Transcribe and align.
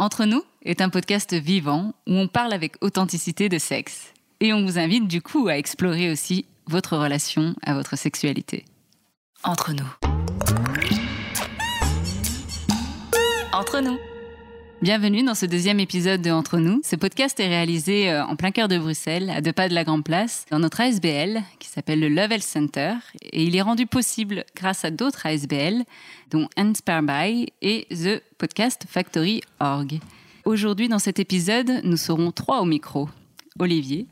Entre 0.00 0.26
nous 0.26 0.44
est 0.62 0.80
un 0.80 0.90
podcast 0.90 1.34
vivant 1.34 1.92
où 2.06 2.12
on 2.12 2.28
parle 2.28 2.52
avec 2.52 2.76
authenticité 2.80 3.48
de 3.48 3.58
sexe. 3.58 4.14
Et 4.38 4.52
on 4.52 4.64
vous 4.64 4.78
invite 4.78 5.08
du 5.08 5.20
coup 5.20 5.48
à 5.48 5.58
explorer 5.58 6.08
aussi 6.08 6.46
votre 6.68 6.96
relation 6.96 7.56
à 7.64 7.74
votre 7.74 7.98
sexualité. 7.98 8.64
Entre 9.42 9.72
nous. 9.72 9.90
Entre 13.52 13.80
nous. 13.80 13.98
Bienvenue 14.80 15.24
dans 15.24 15.34
ce 15.34 15.44
deuxième 15.44 15.80
épisode 15.80 16.22
de 16.22 16.30
Entre 16.30 16.58
nous. 16.58 16.80
Ce 16.84 16.94
podcast 16.94 17.40
est 17.40 17.48
réalisé 17.48 18.10
euh, 18.10 18.24
en 18.24 18.36
plein 18.36 18.52
cœur 18.52 18.68
de 18.68 18.78
Bruxelles, 18.78 19.28
à 19.28 19.40
deux 19.40 19.52
pas 19.52 19.68
de 19.68 19.74
la 19.74 19.82
Grande 19.82 20.04
Place, 20.04 20.46
dans 20.52 20.60
notre 20.60 20.80
ASBL 20.80 21.42
qui 21.58 21.68
s'appelle 21.68 21.98
le 21.98 22.08
Level 22.08 22.40
Center. 22.40 22.94
Et 23.32 23.42
il 23.42 23.56
est 23.56 23.60
rendu 23.60 23.86
possible 23.86 24.44
grâce 24.54 24.84
à 24.84 24.92
d'autres 24.92 25.26
ASBL, 25.26 25.82
dont 26.30 26.48
Inspire 26.56 27.46
et 27.60 27.88
The 27.90 28.22
Podcast 28.38 28.84
Factory 28.88 29.40
Org. 29.58 29.98
Aujourd'hui, 30.44 30.88
dans 30.88 31.00
cet 31.00 31.18
épisode, 31.18 31.80
nous 31.82 31.96
serons 31.96 32.30
trois 32.30 32.60
au 32.60 32.64
micro. 32.64 33.08
Olivier, 33.58 34.06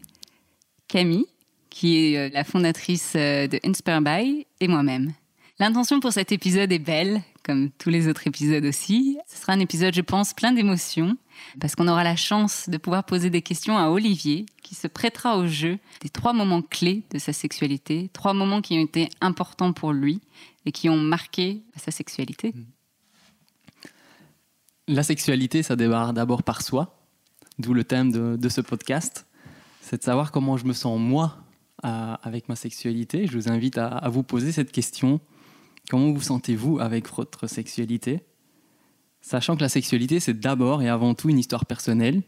Camille, 0.88 1.26
qui 1.70 2.12
est 2.12 2.18
euh, 2.18 2.28
la 2.34 2.42
fondatrice 2.42 3.12
euh, 3.14 3.46
de 3.46 3.60
Inspire 3.64 4.00
et 4.58 4.66
moi-même. 4.66 5.12
L'intention 5.60 6.00
pour 6.00 6.12
cet 6.12 6.32
épisode 6.32 6.72
est 6.72 6.80
belle, 6.80 7.22
comme 7.46 7.70
tous 7.70 7.90
les 7.90 8.08
autres 8.08 8.26
épisodes 8.26 8.64
aussi. 8.64 9.18
Ce 9.28 9.40
sera 9.40 9.52
un 9.52 9.60
épisode, 9.60 9.94
je 9.94 10.00
pense, 10.00 10.34
plein 10.34 10.50
d'émotions, 10.50 11.16
parce 11.60 11.76
qu'on 11.76 11.86
aura 11.86 12.02
la 12.02 12.16
chance 12.16 12.68
de 12.68 12.76
pouvoir 12.76 13.04
poser 13.04 13.30
des 13.30 13.40
questions 13.40 13.78
à 13.78 13.88
Olivier, 13.88 14.46
qui 14.62 14.74
se 14.74 14.88
prêtera 14.88 15.38
au 15.38 15.46
jeu 15.46 15.78
des 16.00 16.08
trois 16.08 16.32
moments 16.32 16.60
clés 16.60 17.04
de 17.12 17.18
sa 17.18 17.32
sexualité, 17.32 18.10
trois 18.12 18.34
moments 18.34 18.62
qui 18.62 18.74
ont 18.74 18.82
été 18.82 19.08
importants 19.20 19.72
pour 19.72 19.92
lui 19.92 20.20
et 20.64 20.72
qui 20.72 20.88
ont 20.88 20.96
marqué 20.96 21.62
sa 21.76 21.92
sexualité. 21.92 22.52
La 24.88 25.04
sexualité, 25.04 25.62
ça 25.62 25.76
démarre 25.76 26.12
d'abord 26.12 26.42
par 26.42 26.62
soi, 26.62 26.98
d'où 27.60 27.74
le 27.74 27.84
thème 27.84 28.36
de, 28.36 28.48
ce 28.48 28.60
podcast. 28.60 29.24
C'est 29.82 29.98
de 29.98 30.02
savoir 30.02 30.32
comment 30.32 30.56
je 30.56 30.64
me 30.64 30.72
sens 30.72 30.98
moi 30.98 31.36
avec 31.84 32.48
ma 32.48 32.56
sexualité. 32.56 33.28
Je 33.28 33.38
vous 33.38 33.48
invite 33.48 33.78
à 33.78 34.08
vous 34.08 34.24
poser 34.24 34.50
cette 34.50 34.72
question 34.72 35.20
Comment 35.88 36.12
vous 36.12 36.20
sentez-vous 36.20 36.80
avec 36.80 37.08
votre 37.14 37.46
sexualité? 37.46 38.24
Sachant 39.20 39.56
que 39.56 39.62
la 39.62 39.68
sexualité, 39.68 40.20
c'est 40.20 40.38
d'abord 40.38 40.82
et 40.82 40.88
avant 40.88 41.14
tout 41.14 41.28
une 41.28 41.38
histoire 41.38 41.66
personnelle. 41.66 42.22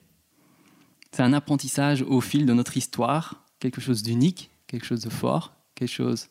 C'est 1.13 1.23
un 1.23 1.33
apprentissage 1.33 2.03
au 2.03 2.21
fil 2.21 2.47
de 2.47 2.53
notre 2.53 2.77
histoire, 2.77 3.45
quelque 3.59 3.81
chose 3.81 4.03
d'unique, 4.03 4.51
quelque 4.67 4.85
chose 4.85 5.01
de 5.01 5.11
fort, 5.11 5.55
quelque 5.75 5.93
chose 5.93 6.29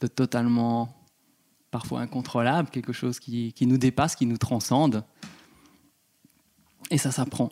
de 0.00 0.06
totalement 0.06 0.94
parfois 1.70 2.00
incontrôlable, 2.00 2.70
quelque 2.70 2.92
chose 2.92 3.20
qui, 3.20 3.52
qui 3.52 3.66
nous 3.66 3.78
dépasse, 3.78 4.16
qui 4.16 4.26
nous 4.26 4.38
transcende. 4.38 5.04
Et 6.90 6.98
ça 6.98 7.12
s'apprend. 7.12 7.50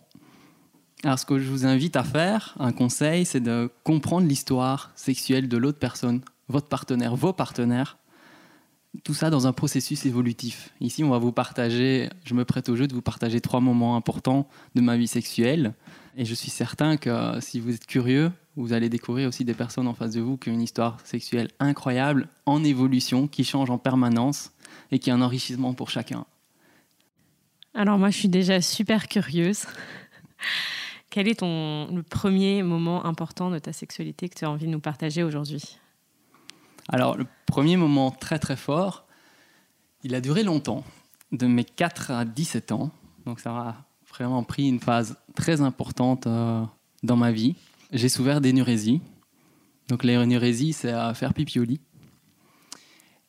Alors 1.04 1.18
ce 1.18 1.26
que 1.26 1.38
je 1.38 1.48
vous 1.48 1.64
invite 1.64 1.94
à 1.96 2.02
faire, 2.02 2.54
un 2.58 2.72
conseil, 2.72 3.24
c'est 3.24 3.40
de 3.40 3.70
comprendre 3.84 4.26
l'histoire 4.26 4.90
sexuelle 4.96 5.48
de 5.48 5.56
l'autre 5.56 5.78
personne, 5.78 6.22
votre 6.48 6.68
partenaire, 6.68 7.14
vos 7.14 7.32
partenaires, 7.32 7.97
tout 9.04 9.14
ça 9.14 9.30
dans 9.30 9.46
un 9.46 9.52
processus 9.52 10.06
évolutif. 10.06 10.72
Ici, 10.80 11.04
on 11.04 11.10
va 11.10 11.18
vous 11.18 11.32
partager, 11.32 12.08
je 12.24 12.34
me 12.34 12.44
prête 12.44 12.68
au 12.68 12.76
jeu 12.76 12.86
de 12.86 12.94
vous 12.94 13.02
partager 13.02 13.40
trois 13.40 13.60
moments 13.60 13.96
importants 13.96 14.48
de 14.74 14.80
ma 14.80 14.96
vie 14.96 15.06
sexuelle. 15.06 15.74
Et 16.16 16.24
je 16.24 16.34
suis 16.34 16.50
certain 16.50 16.96
que 16.96 17.38
si 17.40 17.60
vous 17.60 17.74
êtes 17.74 17.86
curieux, 17.86 18.32
vous 18.56 18.72
allez 18.72 18.88
découvrir 18.88 19.28
aussi 19.28 19.44
des 19.44 19.54
personnes 19.54 19.86
en 19.86 19.94
face 19.94 20.12
de 20.14 20.20
vous 20.20 20.36
qui 20.36 20.50
ont 20.50 20.54
une 20.54 20.62
histoire 20.62 20.98
sexuelle 21.04 21.48
incroyable, 21.60 22.28
en 22.44 22.64
évolution, 22.64 23.28
qui 23.28 23.44
change 23.44 23.70
en 23.70 23.78
permanence 23.78 24.52
et 24.90 24.98
qui 24.98 25.10
est 25.10 25.12
un 25.12 25.22
enrichissement 25.22 25.74
pour 25.74 25.90
chacun. 25.90 26.24
Alors 27.74 27.98
moi, 27.98 28.10
je 28.10 28.18
suis 28.18 28.28
déjà 28.28 28.60
super 28.60 29.06
curieuse. 29.06 29.66
Quel 31.10 31.28
est 31.28 31.38
ton, 31.40 31.94
le 31.94 32.02
premier 32.02 32.62
moment 32.62 33.06
important 33.06 33.50
de 33.50 33.58
ta 33.58 33.72
sexualité 33.72 34.28
que 34.28 34.34
tu 34.34 34.44
as 34.44 34.50
envie 34.50 34.66
de 34.66 34.72
nous 34.72 34.80
partager 34.80 35.22
aujourd'hui? 35.22 35.78
Alors, 36.88 37.16
le 37.16 37.26
premier 37.46 37.76
moment 37.76 38.10
très 38.10 38.38
très 38.38 38.56
fort, 38.56 39.06
il 40.02 40.14
a 40.14 40.20
duré 40.20 40.42
longtemps, 40.42 40.84
de 41.32 41.46
mes 41.46 41.64
4 41.64 42.10
à 42.10 42.24
17 42.24 42.72
ans. 42.72 42.90
Donc, 43.26 43.40
ça 43.40 43.50
a 43.50 43.76
vraiment 44.08 44.42
pris 44.42 44.68
une 44.68 44.80
phase 44.80 45.16
très 45.34 45.60
importante 45.60 46.26
euh, 46.26 46.64
dans 47.02 47.16
ma 47.16 47.30
vie. 47.30 47.56
J'ai 47.92 48.08
souffert 48.08 48.40
d'énurésie. 48.40 49.02
Donc, 49.88 50.02
l'énurésie, 50.02 50.72
c'est 50.72 50.92
à 50.92 51.12
faire 51.12 51.34
pipi 51.34 51.60
au 51.60 51.64
lit. 51.64 51.80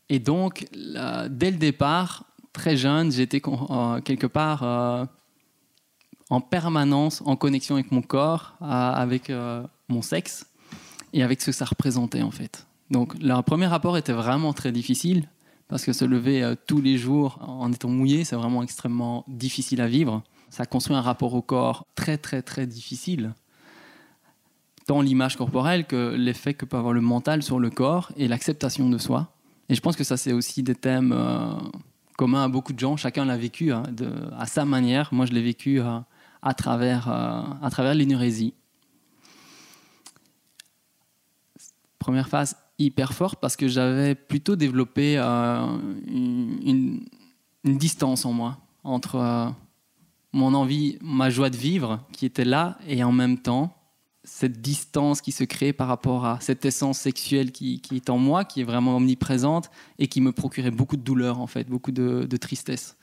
Et 0.07 0.19
donc, 0.19 0.65
dès 0.73 1.51
le 1.51 1.57
départ, 1.57 2.23
très 2.53 2.77
jeune, 2.77 3.11
j'étais 3.11 3.41
euh, 3.45 4.01
quelque 4.01 4.25
part 4.25 4.63
euh, 4.63 5.05
en 6.29 6.39
permanence 6.39 7.21
en 7.25 7.35
connexion 7.35 7.75
avec 7.75 7.91
mon 7.91 8.01
corps, 8.01 8.55
avec 8.61 9.31
mon 9.87 10.01
sexe 10.01 10.47
et 11.13 11.23
avec 11.23 11.41
ce 11.41 11.47
que 11.47 11.51
ça 11.51 11.65
représentait 11.65 12.21
en 12.21 12.31
fait. 12.31 12.68
Donc 12.91 13.13
le 13.21 13.41
premier 13.41 13.67
rapport 13.67 13.97
était 13.97 14.13
vraiment 14.13 14.53
très 14.53 14.71
difficile 14.71 15.27
parce 15.67 15.85
que 15.85 15.93
se 15.93 16.03
lever 16.05 16.43
euh, 16.43 16.55
tous 16.67 16.81
les 16.81 16.97
jours 16.97 17.37
en 17.41 17.71
étant 17.71 17.89
mouillé, 17.89 18.23
c'est 18.23 18.35
vraiment 18.35 18.63
extrêmement 18.63 19.23
difficile 19.27 19.81
à 19.81 19.87
vivre. 19.87 20.23
Ça 20.49 20.65
construit 20.65 20.95
un 20.95 21.01
rapport 21.01 21.33
au 21.35 21.43
corps 21.43 21.85
très 21.95 22.17
très 22.17 22.41
très 22.41 22.65
difficile. 22.65 23.33
Tant 24.87 25.01
l'image 25.01 25.37
corporelle 25.37 25.85
que 25.85 26.15
l'effet 26.17 26.55
que 26.55 26.65
peut 26.65 26.77
avoir 26.77 26.93
le 26.93 27.01
mental 27.01 27.43
sur 27.43 27.59
le 27.59 27.69
corps 27.69 28.11
et 28.17 28.27
l'acceptation 28.27 28.89
de 28.89 28.97
soi. 28.97 29.31
Et 29.69 29.75
je 29.75 29.81
pense 29.81 29.95
que 29.95 30.03
ça 30.03 30.17
c'est 30.17 30.33
aussi 30.33 30.63
des 30.63 30.73
thèmes 30.73 31.13
euh, 31.15 31.53
communs 32.17 32.43
à 32.43 32.47
beaucoup 32.47 32.73
de 32.73 32.79
gens. 32.79 32.97
Chacun 32.97 33.25
l'a 33.25 33.37
vécu 33.37 33.71
hein, 33.71 33.83
à 34.35 34.47
sa 34.47 34.65
manière. 34.65 35.09
Moi 35.13 35.27
je 35.27 35.33
l'ai 35.33 35.43
vécu 35.43 35.79
euh, 35.79 35.99
à 36.41 36.53
travers, 36.55 37.09
à 37.09 37.69
travers 37.69 37.93
l'énurésie. 37.93 38.53
Première 41.99 42.29
phase 42.29 42.55
hyper 42.79 43.13
fort 43.13 43.35
parce 43.35 43.55
que 43.55 43.67
j'avais 43.67 44.15
plutôt 44.15 44.55
développé 44.55 45.17
euh, 45.17 45.77
une, 46.07 47.01
distance 47.63 48.25
en 48.25 48.33
moi 48.33 48.57
entre 48.83 49.15
euh, 49.15 49.49
mon 50.31 50.53
envie, 50.53 50.97
ma 51.01 51.29
joie 51.29 51.49
de 51.49 51.57
vivre 51.57 51.99
qui 52.13 52.25
était 52.25 52.45
là 52.45 52.77
et 52.87 53.03
en 53.03 53.11
même 53.11 53.37
temps 53.37 53.75
cette 54.23 54.61
distance 54.61 55.21
qui 55.21 55.31
se 55.31 55.43
crée 55.43 55.73
par 55.73 55.87
rapport 55.87 56.25
à 56.25 56.39
cette 56.39 56.65
essence 56.65 56.99
sexuelle 56.99 57.51
qui, 57.51 57.81
est 57.91 58.09
en 58.09 58.17
moi, 58.17 58.45
qui 58.45 58.61
est 58.61 58.63
vraiment 58.63 58.97
omniprésente 58.97 59.71
et 59.97 60.07
qui 60.07 60.21
me 60.21 60.31
procurait 60.31 60.71
beaucoup 60.71 60.97
de 60.97 61.01
douleur 61.01 61.39
en 61.39 61.47
fait, 61.47 61.67
beaucoup 61.67 61.91
de, 61.91 62.27
tristesse. 62.37 62.95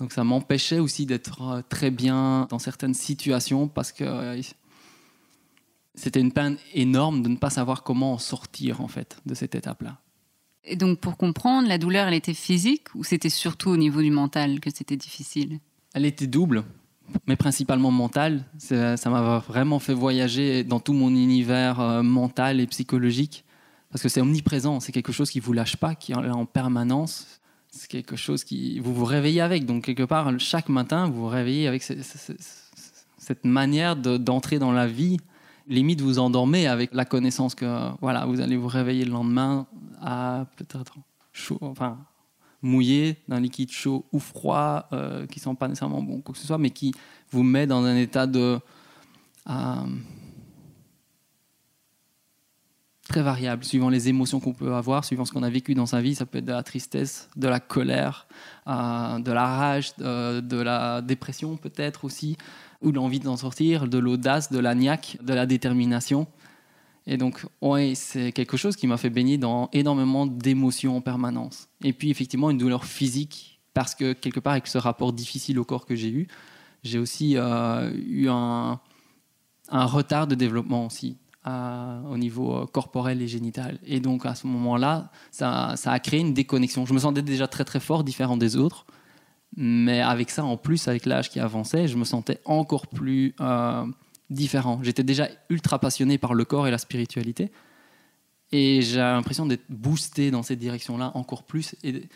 Donc 0.00 0.12
ça 0.12 0.24
m'empêchait 0.24 0.78
aussi 0.78 1.06
d'être 1.06 1.42
euh, 1.42 1.62
très 1.68 1.90
bien 1.90 2.46
dans 2.50 2.58
certaines 2.58 2.94
situations 2.94 3.68
parce 3.68 3.92
que 3.92 4.40
c'était 5.98 6.20
une 6.20 6.32
peine 6.32 6.56
énorme 6.74 7.22
de 7.22 7.28
ne 7.28 7.36
pas 7.36 7.50
savoir 7.50 7.82
comment 7.82 8.14
en 8.14 8.18
sortir 8.18 8.80
en 8.80 8.88
fait 8.88 9.18
de 9.26 9.34
cette 9.34 9.54
étape-là. 9.54 9.98
Et 10.64 10.76
donc 10.76 11.00
pour 11.00 11.16
comprendre, 11.16 11.68
la 11.68 11.78
douleur, 11.78 12.08
elle 12.08 12.14
était 12.14 12.34
physique 12.34 12.94
ou 12.94 13.04
c'était 13.04 13.30
surtout 13.30 13.70
au 13.70 13.76
niveau 13.76 14.00
du 14.00 14.10
mental 14.10 14.60
que 14.60 14.70
c'était 14.70 14.96
difficile? 14.96 15.58
Elle 15.94 16.04
était 16.04 16.26
double, 16.26 16.64
mais 17.26 17.36
principalement 17.36 17.90
mentale. 17.90 18.44
Ça 18.58 18.96
m'a 19.06 19.38
vraiment 19.40 19.78
fait 19.78 19.94
voyager 19.94 20.64
dans 20.64 20.78
tout 20.78 20.92
mon 20.92 21.08
univers 21.08 21.80
euh, 21.80 22.02
mental 22.02 22.60
et 22.60 22.66
psychologique 22.66 23.44
parce 23.90 24.02
que 24.02 24.08
c'est 24.08 24.20
omniprésent, 24.20 24.80
c'est 24.80 24.92
quelque 24.92 25.12
chose 25.12 25.30
qui 25.30 25.40
vous 25.40 25.52
lâche 25.52 25.76
pas, 25.76 25.94
qui 25.94 26.12
est 26.12 26.16
en 26.16 26.46
permanence. 26.46 27.40
C'est 27.70 27.88
quelque 27.88 28.16
chose 28.16 28.44
qui 28.44 28.80
vous 28.80 28.94
vous 28.94 29.04
réveillez 29.04 29.40
avec. 29.40 29.64
Donc 29.64 29.84
quelque 29.84 30.02
part, 30.02 30.38
chaque 30.38 30.68
matin, 30.68 31.08
vous 31.08 31.22
vous 31.22 31.26
réveillez 31.26 31.66
avec 31.66 31.82
cette 31.82 33.44
manière 33.44 33.96
d'entrer 33.96 34.58
dans 34.58 34.72
la 34.72 34.86
vie 34.86 35.18
limite 35.68 36.00
vous 36.00 36.18
endormez 36.18 36.66
avec 36.66 36.92
la 36.92 37.04
connaissance 37.04 37.54
que 37.54 37.90
voilà, 38.00 38.26
vous 38.26 38.40
allez 38.40 38.56
vous 38.56 38.68
réveiller 38.68 39.04
le 39.04 39.12
lendemain 39.12 39.66
à 40.00 40.46
peut-être 40.56 40.96
chaud, 41.32 41.58
enfin 41.60 41.98
mouillé 42.62 43.16
d'un 43.28 43.40
liquide 43.40 43.70
chaud 43.70 44.04
ou 44.12 44.18
froid 44.18 44.88
euh, 44.92 45.26
qui 45.26 45.38
sont 45.38 45.54
pas 45.54 45.68
nécessairement 45.68 46.02
bons, 46.02 46.20
quoi 46.20 46.32
que 46.32 46.40
ce 46.40 46.46
soit, 46.46 46.58
mais 46.58 46.70
qui 46.70 46.92
vous 47.30 47.42
met 47.42 47.66
dans 47.66 47.84
un 47.84 47.96
état 47.96 48.26
de 48.26 48.58
euh, 49.48 49.74
très 53.08 53.22
variable, 53.22 53.64
suivant 53.64 53.88
les 53.88 54.08
émotions 54.08 54.40
qu'on 54.40 54.52
peut 54.52 54.74
avoir, 54.74 55.04
suivant 55.04 55.24
ce 55.24 55.32
qu'on 55.32 55.44
a 55.44 55.50
vécu 55.50 55.74
dans 55.74 55.86
sa 55.86 56.00
vie. 56.00 56.14
Ça 56.14 56.26
peut 56.26 56.38
être 56.38 56.44
de 56.44 56.52
la 56.52 56.64
tristesse, 56.64 57.28
de 57.36 57.46
la 57.46 57.60
colère, 57.60 58.26
euh, 58.66 59.18
de 59.20 59.30
la 59.30 59.46
rage, 59.46 59.96
de 59.96 60.60
la 60.60 61.00
dépression 61.00 61.56
peut-être 61.56 62.04
aussi 62.04 62.36
ou 62.80 62.92
l'envie 62.92 63.20
d'en 63.20 63.36
sortir, 63.36 63.88
de 63.88 63.98
l'audace, 63.98 64.52
de 64.52 64.58
la 64.58 64.74
niaque, 64.74 65.18
de 65.22 65.34
la 65.34 65.46
détermination. 65.46 66.26
Et 67.06 67.16
donc, 67.16 67.44
ouais, 67.62 67.94
c'est 67.94 68.32
quelque 68.32 68.56
chose 68.56 68.76
qui 68.76 68.86
m'a 68.86 68.98
fait 68.98 69.10
baigner 69.10 69.38
dans 69.38 69.70
énormément 69.72 70.26
d'émotions 70.26 70.98
en 70.98 71.00
permanence. 71.00 71.68
Et 71.82 71.92
puis, 71.92 72.10
effectivement, 72.10 72.50
une 72.50 72.58
douleur 72.58 72.84
physique, 72.84 73.60
parce 73.72 73.94
que 73.94 74.12
quelque 74.12 74.40
part, 74.40 74.52
avec 74.52 74.66
ce 74.66 74.76
rapport 74.76 75.12
difficile 75.12 75.58
au 75.58 75.64
corps 75.64 75.86
que 75.86 75.96
j'ai 75.96 76.10
eu, 76.10 76.28
j'ai 76.84 76.98
aussi 76.98 77.36
euh, 77.36 77.90
eu 77.94 78.28
un, 78.28 78.78
retard 79.70 80.26
de 80.26 80.34
développement 80.34 80.86
aussi 80.86 81.16
au 81.46 82.18
niveau 82.18 82.54
euh, 82.54 82.66
corporel 82.66 83.22
et 83.22 83.26
génital. 83.26 83.78
Et 83.86 84.00
donc, 84.00 84.26
à 84.26 84.34
ce 84.34 84.46
moment-là, 84.46 85.10
ça, 85.30 85.74
a 85.82 85.98
créé 85.98 86.20
une 86.20 86.34
déconnexion. 86.34 86.84
Je 86.84 86.92
me 86.92 86.98
sentais 86.98 87.22
déjà 87.22 87.48
très, 87.48 87.64
très 87.64 87.80
fort, 87.80 88.04
différent 88.04 88.36
des 88.36 88.56
autres. 88.56 88.84
Mais 89.56 90.00
avec 90.00 90.30
ça, 90.30 90.44
en 90.44 90.56
plus, 90.56 90.88
avec 90.88 91.06
l'âge 91.06 91.30
qui 91.30 91.40
avançait, 91.40 91.88
je 91.88 91.96
me 91.96 92.04
sentais 92.04 92.40
encore 92.44 92.86
plus 92.86 93.34
euh, 93.40 93.84
différent. 94.30 94.80
J'étais 94.82 95.02
déjà 95.02 95.28
ultra 95.48 95.78
passionné 95.78 96.18
par 96.18 96.34
le 96.34 96.44
corps 96.44 96.66
et 96.66 96.70
la 96.70 96.78
spiritualité. 96.78 97.50
Et 98.52 98.82
j'ai 98.82 98.98
l'impression 98.98 99.46
d'être 99.46 99.64
boosté 99.68 100.30
dans 100.30 100.42
cette 100.42 100.58
direction-là 100.58 101.12
encore 101.14 101.42
plus 101.42 101.74
et, 101.82 102.08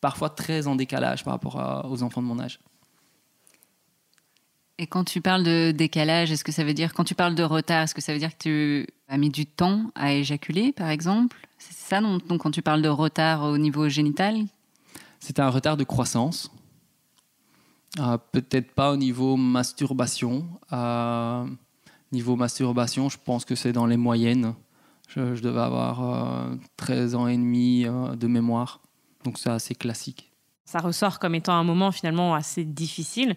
parfois 0.00 0.30
très 0.30 0.66
en 0.66 0.74
décalage 0.74 1.22
par 1.22 1.32
rapport 1.32 1.86
aux 1.88 2.02
enfants 2.02 2.22
de 2.22 2.26
mon 2.26 2.40
âge. 2.40 2.58
Et 4.78 4.88
quand 4.88 5.04
tu 5.04 5.20
parles 5.20 5.44
de 5.44 5.70
décalage, 5.70 6.32
est-ce 6.32 6.42
que 6.42 6.50
ça 6.50 6.64
veut 6.64 6.74
dire, 6.74 6.92
quand 6.92 7.04
tu 7.04 7.14
parles 7.14 7.36
de 7.36 7.44
retard, 7.44 7.82
est-ce 7.82 7.94
que 7.94 8.00
ça 8.00 8.12
veut 8.12 8.18
dire 8.18 8.36
que 8.36 8.42
tu 8.42 8.86
as 9.06 9.16
mis 9.16 9.30
du 9.30 9.46
temps 9.46 9.92
à 9.94 10.12
éjaculer, 10.12 10.72
par 10.72 10.88
exemple? 10.88 11.36
C'est 11.56 11.76
ça, 11.76 12.00
donc, 12.00 12.26
donc, 12.26 12.40
quand 12.40 12.50
tu 12.50 12.62
parles 12.62 12.82
de 12.82 12.88
retard 12.88 13.44
au 13.44 13.58
niveau 13.58 13.88
génital? 13.88 14.44
C'était 15.22 15.42
un 15.42 15.50
retard 15.50 15.76
de 15.76 15.84
croissance. 15.84 16.50
Euh, 18.00 18.18
Peut-être 18.32 18.72
pas 18.72 18.90
au 18.90 18.96
niveau 18.96 19.36
masturbation. 19.36 20.48
Euh, 20.72 21.46
niveau 22.10 22.34
masturbation, 22.34 23.08
je 23.08 23.18
pense 23.24 23.44
que 23.44 23.54
c'est 23.54 23.72
dans 23.72 23.86
les 23.86 23.96
moyennes. 23.96 24.54
Je, 25.06 25.40
devais 25.40 25.60
avoir 25.60 26.02
euh, 26.02 26.56
13 26.76 27.14
ans 27.14 27.28
et 27.28 27.36
demi 27.36 27.84
euh, 27.86 28.16
de 28.16 28.26
mémoire. 28.26 28.80
Donc 29.22 29.38
c'est 29.38 29.50
assez 29.50 29.76
classique. 29.76 30.32
Ça 30.64 30.80
ressort 30.80 31.20
comme 31.20 31.36
étant 31.36 31.52
un 31.52 31.62
moment 31.62 31.92
finalement 31.92 32.34
assez 32.34 32.64
difficile. 32.64 33.36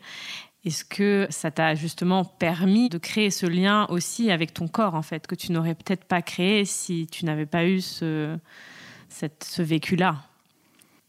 Est-ce 0.63 0.85
que 0.85 1.27
ça 1.29 1.51
t'a 1.51 1.75
justement 1.75 2.25
permis 2.25 2.89
de 2.89 2.97
créer 2.97 3.29
ce 3.29 3.45
lien 3.45 3.85
aussi 3.89 4.31
avec 4.31 4.55
ton 4.55 4.67
corps, 4.67 4.95
en 4.95 5.03
fait, 5.03 5.27
que 5.27 5.35
tu 5.35 5.51
n'aurais 5.51 5.75
peut-être 5.75 6.05
pas 6.05 6.23
créé 6.23 6.65
si 6.65 7.05
tu 7.05 7.25
n'avais 7.25 7.45
pas 7.45 7.67
eu 7.67 7.79
ce, 7.79 8.39
ce 9.07 9.61
vécu-là? 9.61 10.23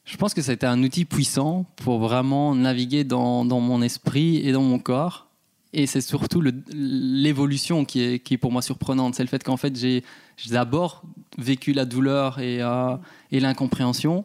Je 0.06 0.16
pense 0.16 0.34
que 0.34 0.40
ça 0.40 0.52
a 0.52 0.54
été 0.54 0.66
un 0.66 0.80
outil 0.84 1.04
puissant 1.04 1.66
pour 1.74 1.98
vraiment 1.98 2.54
naviguer 2.54 3.02
dans, 3.02 3.44
mon 3.44 3.82
esprit 3.82 4.36
et 4.36 4.52
dans 4.52 4.62
mon 4.62 4.78
corps. 4.78 5.26
Et 5.72 5.86
c'est 5.86 6.00
surtout 6.00 6.40
l'évolution 6.70 7.84
qui 7.84 8.00
est, 8.02 8.36
pour 8.38 8.52
moi 8.52 8.62
surprenante. 8.62 9.16
C'est 9.16 9.24
le 9.24 9.28
fait 9.28 9.42
qu'en 9.42 9.56
fait, 9.56 9.76
j'ai 9.76 10.04
d'abord 10.48 11.02
vécu 11.38 11.72
la 11.72 11.84
douleur 11.84 12.38
et, 12.38 12.62
euh, 12.62 12.96
et 13.32 13.40
l'incompréhension. 13.40 14.24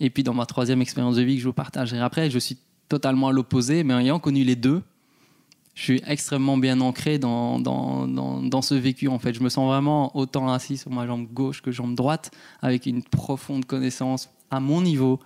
Et 0.00 0.08
puis 0.08 0.22
dans 0.22 0.32
ma 0.32 0.46
troisième 0.46 0.80
expérience 0.80 1.16
de 1.16 1.22
vie 1.22 1.34
que 1.34 1.42
je 1.42 1.46
vous 1.46 1.52
partagerai 1.52 2.00
après, 2.00 2.30
je 2.30 2.38
suis 2.38 2.56
totalement 2.88 3.28
à 3.28 3.32
l'opposé, 3.32 3.84
mais 3.84 3.92
ayant 3.92 4.18
connu 4.18 4.42
les 4.42 4.56
deux, 4.56 4.82
je 5.74 5.82
suis 5.82 6.02
extrêmement 6.06 6.56
bien 6.56 6.80
ancré 6.80 7.18
dans, 7.18 7.60
dans, 7.60 8.62
ce 8.62 8.74
vécu. 8.74 9.06
En 9.08 9.18
fait, 9.18 9.34
je 9.34 9.42
me 9.42 9.50
sens 9.50 9.66
vraiment 9.66 10.16
autant 10.16 10.50
assis 10.50 10.78
sur 10.78 10.90
ma 10.90 11.06
jambe 11.06 11.26
gauche 11.30 11.60
que 11.60 11.70
jambe 11.70 11.94
droite, 11.94 12.30
avec 12.62 12.86
une 12.86 13.02
profonde 13.02 13.66
connaissance 13.66 14.30
à 14.50 14.60
mon 14.60 14.82
niveau 14.82 15.20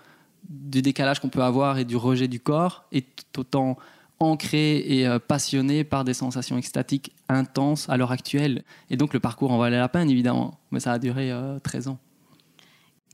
du 0.49 0.83
décalage 0.83 1.21
qu'on 1.21 1.29
peut 1.29 1.43
avoir 1.43 1.79
et 1.79 1.85
du 1.85 1.97
rejet 1.97 2.29
du 2.29 2.41
corps, 2.41 2.85
et 2.93 3.03
tout 3.03 3.41
autant 3.41 3.79
ancré 4.21 4.79
et 4.79 5.07
euh, 5.07 5.19
passionné 5.19 5.85
par 5.85 6.05
des 6.05 6.15
sensations 6.15 6.57
extatiques 6.57 7.13
intenses 7.29 7.89
à 7.89 7.97
l'heure 7.97 8.13
actuelle. 8.13 8.63
Et 8.91 8.97
donc 8.97 9.13
le 9.13 9.21
parcours 9.21 9.51
en 9.51 9.59
valait 9.59 9.79
la 9.79 9.89
peine, 9.89 10.11
évidemment, 10.11 10.59
mais 10.71 10.81
ça 10.81 10.93
a 10.93 10.99
duré 10.99 11.31
euh, 11.33 11.59
13 11.61 11.89
ans. 11.89 11.99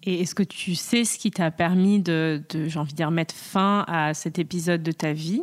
Et 0.03 0.21
est-ce 0.23 0.35
que 0.35 0.43
tu 0.43 0.75
sais 0.75 1.05
ce 1.05 1.19
qui 1.19 1.31
t'a 1.31 1.51
permis 1.51 2.01
de, 2.01 2.43
de 2.51 2.69
j'ai 2.69 2.79
envie 2.79 2.93
de 2.93 2.97
dire, 2.97 3.11
mettre 3.11 3.35
fin 3.35 3.85
à 3.87 4.15
cet 4.15 4.39
épisode 4.39 4.83
de 4.83 4.93
ta 4.93 5.13
vie? 5.13 5.43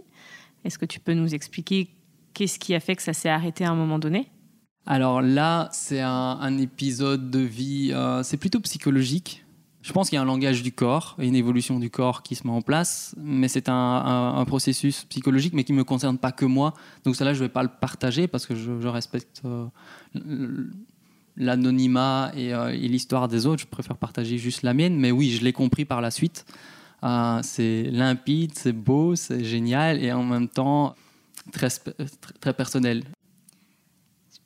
Est-ce 0.64 0.80
que 0.80 0.86
tu 0.86 1.00
peux 1.00 1.14
nous 1.14 1.36
expliquer 1.36 1.90
qu'est-ce 2.34 2.58
qui 2.58 2.74
a 2.74 2.80
fait 2.80 2.96
que 2.96 3.04
ça 3.04 3.14
s'est 3.14 3.30
arrêté 3.30 3.66
à 3.66 3.72
un 3.72 3.76
moment 3.76 4.00
donné? 4.00 4.30
Alors 4.86 5.22
là, 5.22 5.70
c'est 5.74 6.02
un, 6.02 6.40
un, 6.40 6.58
épisode 6.58 7.30
de 7.30 7.40
vie, 7.40 7.92
euh, 7.94 8.24
c'est 8.24 8.38
plutôt 8.38 8.60
psychologique. 8.62 9.46
Je 9.88 9.94
pense 9.94 10.10
qu'il 10.10 10.18
y 10.18 10.20
a 10.20 10.22
un 10.22 10.26
langage 10.26 10.64
du 10.64 10.74
corps 10.74 11.16
et 11.18 11.26
une 11.26 11.36
évolution 11.36 11.80
du 11.80 11.90
corps 11.90 12.22
qui 12.22 12.36
se 12.36 12.46
met 12.46 12.52
en 12.52 12.62
place, 12.62 13.16
mais 13.18 13.48
c'est 13.48 13.70
un, 13.70 14.44
processus 14.46 15.06
psychologique, 15.06 15.54
mais 15.54 15.64
qui 15.64 15.72
ne 15.72 15.78
me 15.78 15.86
concerne 15.86 16.18
pas 16.18 16.34
que 16.34 16.44
moi. 16.44 16.74
Donc 17.06 17.16
ça 17.16 17.24
là, 17.24 17.34
je 17.34 17.40
ne 17.40 17.46
vais 17.46 17.54
pas 17.54 17.64
le 17.64 17.70
partager 17.70 18.28
parce 18.28 18.46
que 18.46 18.54
je, 18.54 18.86
respecte 18.90 19.44
euh, 19.46 19.66
l'anonymat 21.38 22.34
et, 22.36 22.54
euh, 22.54 22.74
et 22.74 22.90
l'histoire 22.90 23.30
des 23.30 23.46
autres. 23.46 23.62
Je 23.62 23.68
préfère 23.68 23.96
partager 23.96 24.38
juste 24.38 24.62
la 24.62 24.74
mienne, 24.74 24.98
mais 24.98 25.12
oui, 25.12 25.30
je 25.30 25.42
l'ai 25.42 25.54
compris 25.54 25.86
par 25.86 26.02
la 26.02 26.12
suite. 26.12 26.46
Euh, 27.06 27.40
c'est 27.42 27.84
limpide, 27.84 28.52
c'est 28.56 28.74
beau, 28.74 29.16
c'est 29.16 29.46
génial 29.46 30.04
et 30.04 30.12
en 30.12 30.24
même 30.24 30.50
temps 30.50 30.96
très 32.42 32.54
personnel. 32.54 33.06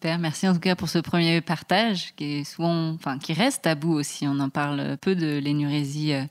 Super, 0.02 0.18
merci 0.18 0.48
en 0.48 0.56
tout 0.56 0.60
cas 0.60 0.76
pour 0.76 0.90
ce 0.90 0.98
premier 0.98 1.42
partage 1.42 2.16
qui 2.16 2.40
est 2.40 2.44
souvent, 2.44 2.90
enfin 2.90 3.20
qui 3.20 3.34
reste 3.34 3.62
tabou 3.62 3.94
aussi. 3.94 4.26
On 4.28 4.40
en 4.40 4.50
parle 4.50 4.98
peu 4.98 5.14
de 5.14 5.38
l'énurésie 5.38 6.14
euh, 6.14 6.24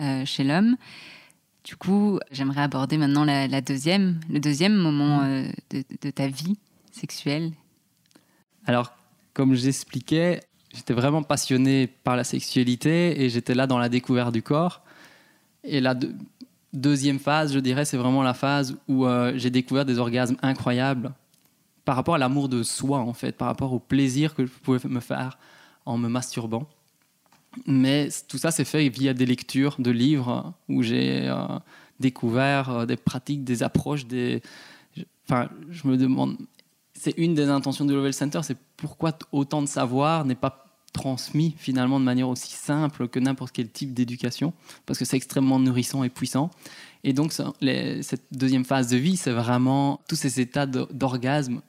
euh, 0.00 0.24
chez 0.24 0.44
l'homme. 0.44 0.78
Du 1.62 1.76
coup, 1.76 2.18
j'aimerais 2.30 2.62
aborder 2.62 2.96
maintenant 2.96 3.26
la, 3.26 3.48
la, 3.48 3.60
deuxième, 3.60 4.18
le 4.30 4.40
deuxième 4.40 4.74
moment 4.74 5.24
euh, 5.24 5.44
de, 5.68 5.84
de, 6.00 6.08
ta 6.08 6.28
vie 6.28 6.56
sexuelle. 6.90 7.52
Alors, 8.64 8.94
comme 9.34 9.56
j'expliquais, 9.56 10.40
j'étais 10.74 10.94
vraiment 10.94 11.22
passionné 11.22 11.88
par 11.88 12.16
la 12.16 12.24
sexualité 12.24 13.22
et 13.22 13.28
j'étais 13.28 13.54
là 13.54 13.66
dans 13.66 13.76
la 13.76 13.90
découverte 13.90 14.32
du 14.32 14.40
corps. 14.40 14.80
Et 15.64 15.82
la 15.82 15.92
de, 15.92 16.14
deuxième 16.72 17.18
phase, 17.18 17.52
je 17.52 17.58
dirais, 17.58 17.84
c'est 17.84 17.98
vraiment 17.98 18.22
la 18.22 18.32
phase 18.32 18.78
où 18.88 19.04
euh, 19.04 19.34
j'ai 19.36 19.50
découvert 19.50 19.84
des 19.84 19.98
orgasmes 19.98 20.36
incroyables 20.40 21.12
par 21.84 21.96
rapport 21.96 22.14
à 22.14 22.18
l'amour 22.18 22.48
de 22.48 22.62
soi, 22.62 22.98
en 22.98 23.12
fait, 23.12 23.36
par 23.36 23.48
rapport 23.48 23.72
au 23.72 23.78
plaisir 23.78 24.34
que 24.34 24.46
je 24.46 24.50
pouvais 24.50 24.78
me 24.88 25.00
faire 25.00 25.38
en 25.84 25.98
me 25.98 26.08
masturbant. 26.08 26.68
Mais 27.66 28.08
tout 28.28 28.38
ça 28.38 28.50
s'est 28.50 28.64
fait 28.64 28.88
via 28.88 29.14
des 29.14 29.26
lectures 29.26 29.76
de 29.78 29.90
livres 29.90 30.54
où 30.68 30.82
j'ai 30.82 31.28
euh, 31.28 31.58
découvert 32.00 32.70
euh, 32.70 32.86
des 32.86 32.96
pratiques, 32.96 33.44
des 33.44 33.62
approches, 33.62 34.06
des... 34.06 34.42
Enfin, 35.28 35.48
je 35.70 35.86
me 35.86 35.96
demande... 35.96 36.36
C'est 36.94 37.14
une 37.16 37.34
des 37.34 37.48
intentions 37.48 37.84
du 37.84 37.94
Level 37.94 38.14
Center, 38.14 38.40
c'est 38.42 38.56
pourquoi 38.76 39.12
autant 39.32 39.60
de 39.60 39.66
savoir 39.66 40.24
n'est 40.24 40.36
pas 40.36 40.66
transmis 40.92 41.54
finalement 41.58 41.98
de 41.98 42.04
manière 42.04 42.28
aussi 42.28 42.52
simple 42.52 43.08
que 43.08 43.18
n'importe 43.18 43.52
quel 43.52 43.68
type 43.68 43.92
d'éducation, 43.92 44.52
parce 44.86 44.98
que 44.98 45.04
c'est 45.04 45.16
extrêmement 45.16 45.58
nourrissant 45.58 46.04
et 46.04 46.10
puissant. 46.10 46.50
Et 47.02 47.12
donc, 47.12 47.32
cette 47.32 48.24
deuxième 48.30 48.64
phase 48.64 48.88
de 48.88 48.96
vie, 48.96 49.16
c'est 49.16 49.32
vraiment 49.32 50.00
tous 50.08 50.16
ces 50.16 50.40
états 50.40 50.66
d'orgasme 50.66 51.60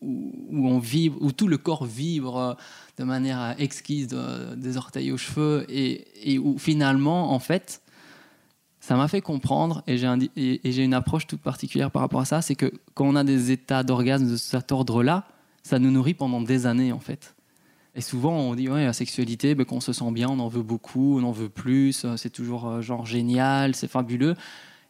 où, 0.00 1.32
tout 1.36 1.48
le 1.48 1.58
corps 1.58 1.84
vibre 1.84 2.56
de 2.98 3.04
manière 3.04 3.54
exquise, 3.58 4.08
de, 4.08 4.54
des 4.54 4.76
orteils 4.76 5.12
aux 5.12 5.16
cheveux, 5.16 5.66
et, 5.68 6.38
où 6.38 6.58
finalement, 6.58 7.32
en 7.32 7.38
fait, 7.38 7.82
ça 8.80 8.96
m'a 8.96 9.08
fait 9.08 9.20
comprendre, 9.20 9.82
et 9.86 9.98
j'ai 9.98 10.06
un, 10.06 10.18
une 10.36 10.94
approche 10.94 11.26
toute 11.26 11.40
particulière 11.40 11.90
par 11.90 12.02
rapport 12.02 12.20
à 12.20 12.24
ça, 12.24 12.42
c'est 12.42 12.54
que 12.54 12.72
quand 12.94 13.06
on 13.06 13.16
a 13.16 13.24
des 13.24 13.50
états 13.50 13.82
d'orgasme 13.82 14.30
de 14.30 14.36
cet 14.36 14.72
ordre-là, 14.72 15.26
ça 15.62 15.78
nous 15.78 15.90
nourrit 15.90 16.14
pendant 16.14 16.40
des 16.40 16.66
années, 16.66 16.92
en 16.92 17.00
fait. 17.00 17.34
Et 17.94 18.00
souvent, 18.00 18.32
on 18.32 18.54
dit, 18.54 18.68
ouais, 18.68 18.84
la 18.84 18.92
sexualité, 18.92 19.54
ben, 19.54 19.64
quand 19.64 19.76
on 19.76 19.80
se 19.80 19.92
sent 19.92 20.10
bien, 20.12 20.28
on 20.28 20.38
en 20.38 20.48
veut 20.48 20.62
beaucoup, 20.62 21.18
on 21.18 21.24
en 21.24 21.32
veut 21.32 21.48
plus, 21.48 22.06
c'est 22.16 22.30
toujours 22.30 22.68
euh, 22.68 22.80
genre 22.80 23.04
génial, 23.04 23.74
c'est 23.74 23.88
fabuleux. 23.88 24.36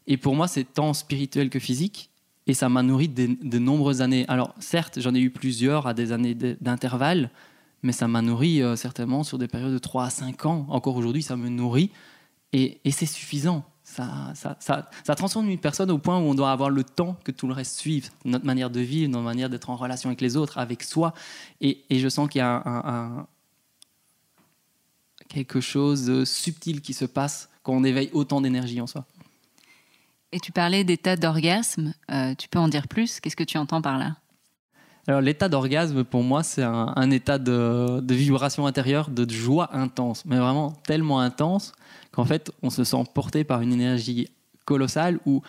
Et 0.07 0.17
pour 0.17 0.35
moi, 0.35 0.49
c'est 0.49 0.65
tant 0.65 0.93
spirituel 0.93 1.51
que 1.51 1.59
physique. 1.59 2.10
Et 2.51 2.55
ça 2.55 2.69
m'a 2.69 2.83
nourri 2.83 3.07
de, 3.07 3.59
nombreuses 3.61 4.03
années. 4.03 4.25
Alors, 4.27 4.57
certes, 4.59 4.99
j'en 4.99 5.15
ai 5.15 5.21
eu 5.21 5.31
plusieurs 5.31 5.87
à 5.87 5.95
des 5.95 6.11
années 6.11 6.35
d'intervalle, 6.35 7.31
mais 7.85 7.93
ça 7.93 8.09
m'a 8.09 8.23
nourri 8.23 8.61
euh, 8.61 8.75
certainement 8.75 9.23
sur 9.23 9.39
des 9.39 9.47
périodes 9.47 9.73
de 9.73 9.79
3 9.79 10.07
à 10.07 10.11
5 10.11 10.47
ans. 10.47 10.67
Encore 10.69 10.97
aujourd'hui, 10.97 11.23
ça 11.23 11.37
me 11.37 11.49
nourrit. 11.49 11.93
Et, 12.53 12.81
c'est 12.91 13.07
suffisant. 13.07 13.65
Ça, 13.85 14.35
transforme 15.17 15.49
une 15.49 15.61
personne 15.61 15.93
au 15.93 15.99
point 15.99 16.19
où 16.19 16.23
on 16.23 16.35
doit 16.35 16.51
avoir 16.51 16.71
le 16.71 16.83
temps 16.83 17.17
que 17.23 17.31
tout 17.31 17.47
le 17.47 17.53
reste 17.53 17.79
suive, 17.79 18.11
notre 18.25 18.47
manière 18.47 18.71
de 18.71 18.81
vivre, 18.81 19.09
notre 19.13 19.23
manière 19.23 19.49
d'être 19.49 19.71
en 19.71 19.77
relation 19.77 20.09
avec 20.09 20.21
les 20.21 20.37
autres, 20.37 20.59
avec 20.59 20.83
soi. 20.83 21.15
Et, 21.61 21.85
je 21.89 22.09
sens 22.09 22.29
qu'il 22.29 22.41
y 22.41 22.43
a 22.43 23.29
quelque 25.29 25.61
chose 25.61 26.05
de 26.05 26.25
subtil 26.25 26.81
qui 26.81 26.95
se 26.95 27.05
passe 27.05 27.49
quand 27.63 27.75
on 27.75 27.85
éveille 27.85 28.11
autant 28.13 28.41
d'énergie 28.41 28.81
en 28.81 28.89
soi. 28.89 29.07
Et 30.33 30.41
tu 30.41 30.53
parlais 30.53 30.85
d'état 30.85 31.17
d'orgasme, 31.17 31.93
euh, 32.11 32.35
tu 32.37 32.49
peux 32.49 32.59
en 32.59 32.69
dire 32.69 32.87
plus? 32.87 33.21
Qu'est-ce 33.21 33.37
que 33.37 33.45
tu 33.45 33.59
entends 33.59 33.83
par 33.83 33.99
là? 33.99 34.17
Alors 35.07 35.23
l'état 35.23 35.49
d'orgasme 35.49 36.05
pour 36.05 36.23
moi 36.23 36.43
c'est 36.43 36.63
un, 36.63 37.11
état 37.11 37.39
de, 37.39 38.01
vibration 38.15 38.67
intérieure, 38.67 39.11
de 39.11 39.29
joie 39.29 39.75
intense, 39.75 40.25
mais 40.25 40.37
vraiment 40.37 40.73
tellement 40.87 41.21
intense 41.21 41.73
qu'en 42.13 42.25
fait 42.25 42.53
on 42.63 42.71
se 42.71 42.85
sent 42.85 43.03
porté 43.13 43.43
par 43.43 43.63
une 43.63 43.73
énergie 43.73 44.29
colossale 44.67 45.19
où 45.25 45.43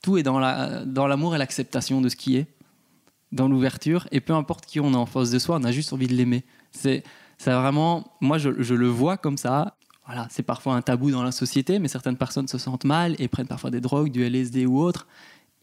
tout 0.00 0.16
est 0.16 0.22
dans 0.22 0.38
l'amour 0.38 1.34
et 1.34 1.38
l'acceptation 1.38 2.00
de 2.00 2.08
ce 2.08 2.16
qui 2.16 2.36
est, 2.36 2.46
dans 3.32 3.48
l'ouverture, 3.48 4.06
et 4.12 4.20
peu 4.20 4.32
importe 4.32 4.66
qui 4.66 4.80
on 4.80 4.92
est 4.92 4.96
en 4.96 5.06
face 5.06 5.30
de 5.30 5.38
soi, 5.38 5.58
on 5.60 5.64
a 5.64 5.72
juste 5.72 5.92
envie 5.92 6.06
de 6.06 6.14
l'aimer. 6.14 6.44
C'est 6.70 7.02
vraiment, 7.44 8.16
moi 8.20 8.38
je, 8.38 8.48
le 8.48 8.88
vois 8.88 9.16
comme 9.16 9.36
ça. 9.36 9.75
Voilà, 10.06 10.28
c'est 10.30 10.44
parfois 10.44 10.74
un 10.74 10.82
tabou 10.82 11.10
dans 11.10 11.22
la 11.22 11.32
société, 11.32 11.78
mais 11.78 11.88
certaines 11.88 12.16
personnes 12.16 12.48
se 12.48 12.58
sentent 12.58 12.84
mal 12.84 13.16
et 13.18 13.28
prennent 13.28 13.48
parfois 13.48 13.70
des 13.70 13.80
drogues, 13.80 14.12
du 14.12 14.22
LSD 14.22 14.64
ou 14.66 14.78
autre. 14.78 15.06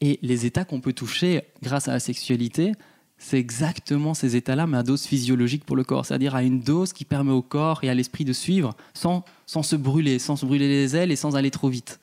Et 0.01 0.19
les 0.21 0.45
états 0.45 0.65
qu'on 0.65 0.81
peut 0.81 0.93
toucher 0.93 1.43
grâce 1.61 1.87
à 1.87 1.93
la 1.93 1.99
sexualité, 2.01 2.73
c'est 3.17 3.39
exactement 3.39 4.13
ces 4.13 4.35
états-là, 4.35 4.67
mais 4.67 4.77
à 4.77 4.83
dose 4.83 5.05
physiologique 5.05 5.63
pour 5.63 5.77
le 5.77 5.85
corps, 5.85 6.05
c'est-à-dire 6.05 6.35
à 6.35 6.43
une 6.43 6.59
dose 6.59 6.91
qui 6.91 7.05
permet 7.05 7.31
au 7.31 7.41
corps 7.41 7.83
et 7.85 7.89
à 7.89 7.93
l'esprit 7.93 8.25
de 8.25 8.33
suivre 8.33 8.75
sans, 8.93 9.23
sans 9.45 9.63
se 9.63 9.77
brûler, 9.77 10.19
sans 10.19 10.35
se 10.35 10.45
brûler 10.45 10.67
les 10.67 10.95
ailes 10.97 11.11
et 11.11 11.15
sans 11.15 11.37
aller 11.37 11.51
trop 11.51 11.69
vite. 11.69 12.01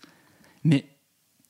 Mais 0.65 0.87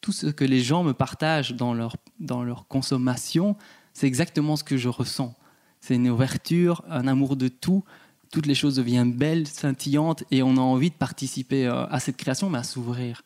tout 0.01 0.13
ce 0.13 0.27
que 0.27 0.45
les 0.45 0.61
gens 0.61 0.83
me 0.83 0.93
partagent 0.93 1.55
dans 1.55 1.73
leur, 1.73 1.97
dans 2.19 2.43
leur 2.43 2.67
consommation, 2.67 3.57
c'est 3.93 4.09
exactement 4.09 4.57
ce 4.57 4.65
que 4.65 4.77
je 4.77 4.89
ressens. 4.89 5.35
C'est 5.81 5.95
une 5.95 6.09
ouverture, 6.09 6.83
un 6.89 7.07
amour 7.07 7.37
de 7.37 7.49
tout. 7.49 7.85
Toutes 8.31 8.47
les 8.47 8.55
choses 8.55 8.77
deviennent 8.77 9.13
belles, 9.13 9.47
scintillantes, 9.47 10.25
et 10.31 10.43
on 10.43 10.57
a 10.57 10.61
envie 10.61 10.91
de 10.91 10.95
participer 10.95 11.67
euh, 11.67 11.87
à 11.87 12.01
cette 12.01 12.17
création, 12.17 12.49
mais 12.49 12.59
à 12.59 12.63
s'ouvrir. 12.63 13.23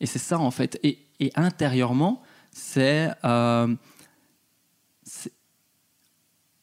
Et 0.00 0.06
c'est 0.06 0.18
ça, 0.18 0.38
en 0.38 0.50
fait. 0.50 0.78
Et, 0.82 0.98
intérieurement, 1.34 2.22
c'est 2.52 3.10
euh, 3.24 3.74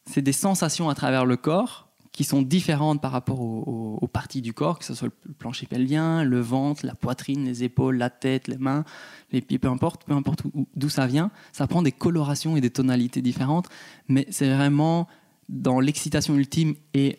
c'est 0.06 0.22
des 0.22 0.32
sensations 0.32 0.88
à 0.88 0.94
travers 0.94 1.26
le 1.26 1.36
corps 1.36 1.88
qui 2.12 2.24
sont 2.24 2.40
différentes 2.40 3.02
par 3.02 3.12
rapport 3.12 3.42
aux, 3.42 4.08
parties 4.10 4.40
du 4.40 4.54
corps, 4.54 4.78
que 4.78 4.86
ce 4.86 4.94
soit 4.94 5.10
le 5.26 5.34
plancher 5.34 5.66
pelvien, 5.66 6.24
le 6.24 6.40
ventre, 6.40 6.86
la 6.86 6.94
poitrine, 6.94 7.44
les 7.44 7.62
épaules, 7.62 7.98
la 7.98 8.08
tête, 8.08 8.48
les 8.48 8.56
mains, 8.56 8.84
les 9.32 9.42
pieds, 9.42 9.58
peu 9.58 9.68
importe, 9.68 10.04
peu 10.04 10.14
importe 10.14 10.44
d'où 10.74 10.88
ça 10.88 11.06
vient, 11.06 11.30
ça 11.52 11.66
prend 11.66 11.82
des 11.82 11.92
colorations 11.92 12.56
et 12.56 12.62
des 12.62 12.70
tonalités 12.70 13.20
différentes, 13.20 13.68
mais 14.08 14.26
c'est 14.30 14.48
vraiment 14.48 15.08
dans 15.50 15.78
l'excitation 15.78 16.34
ultime 16.36 16.74
et 16.94 17.18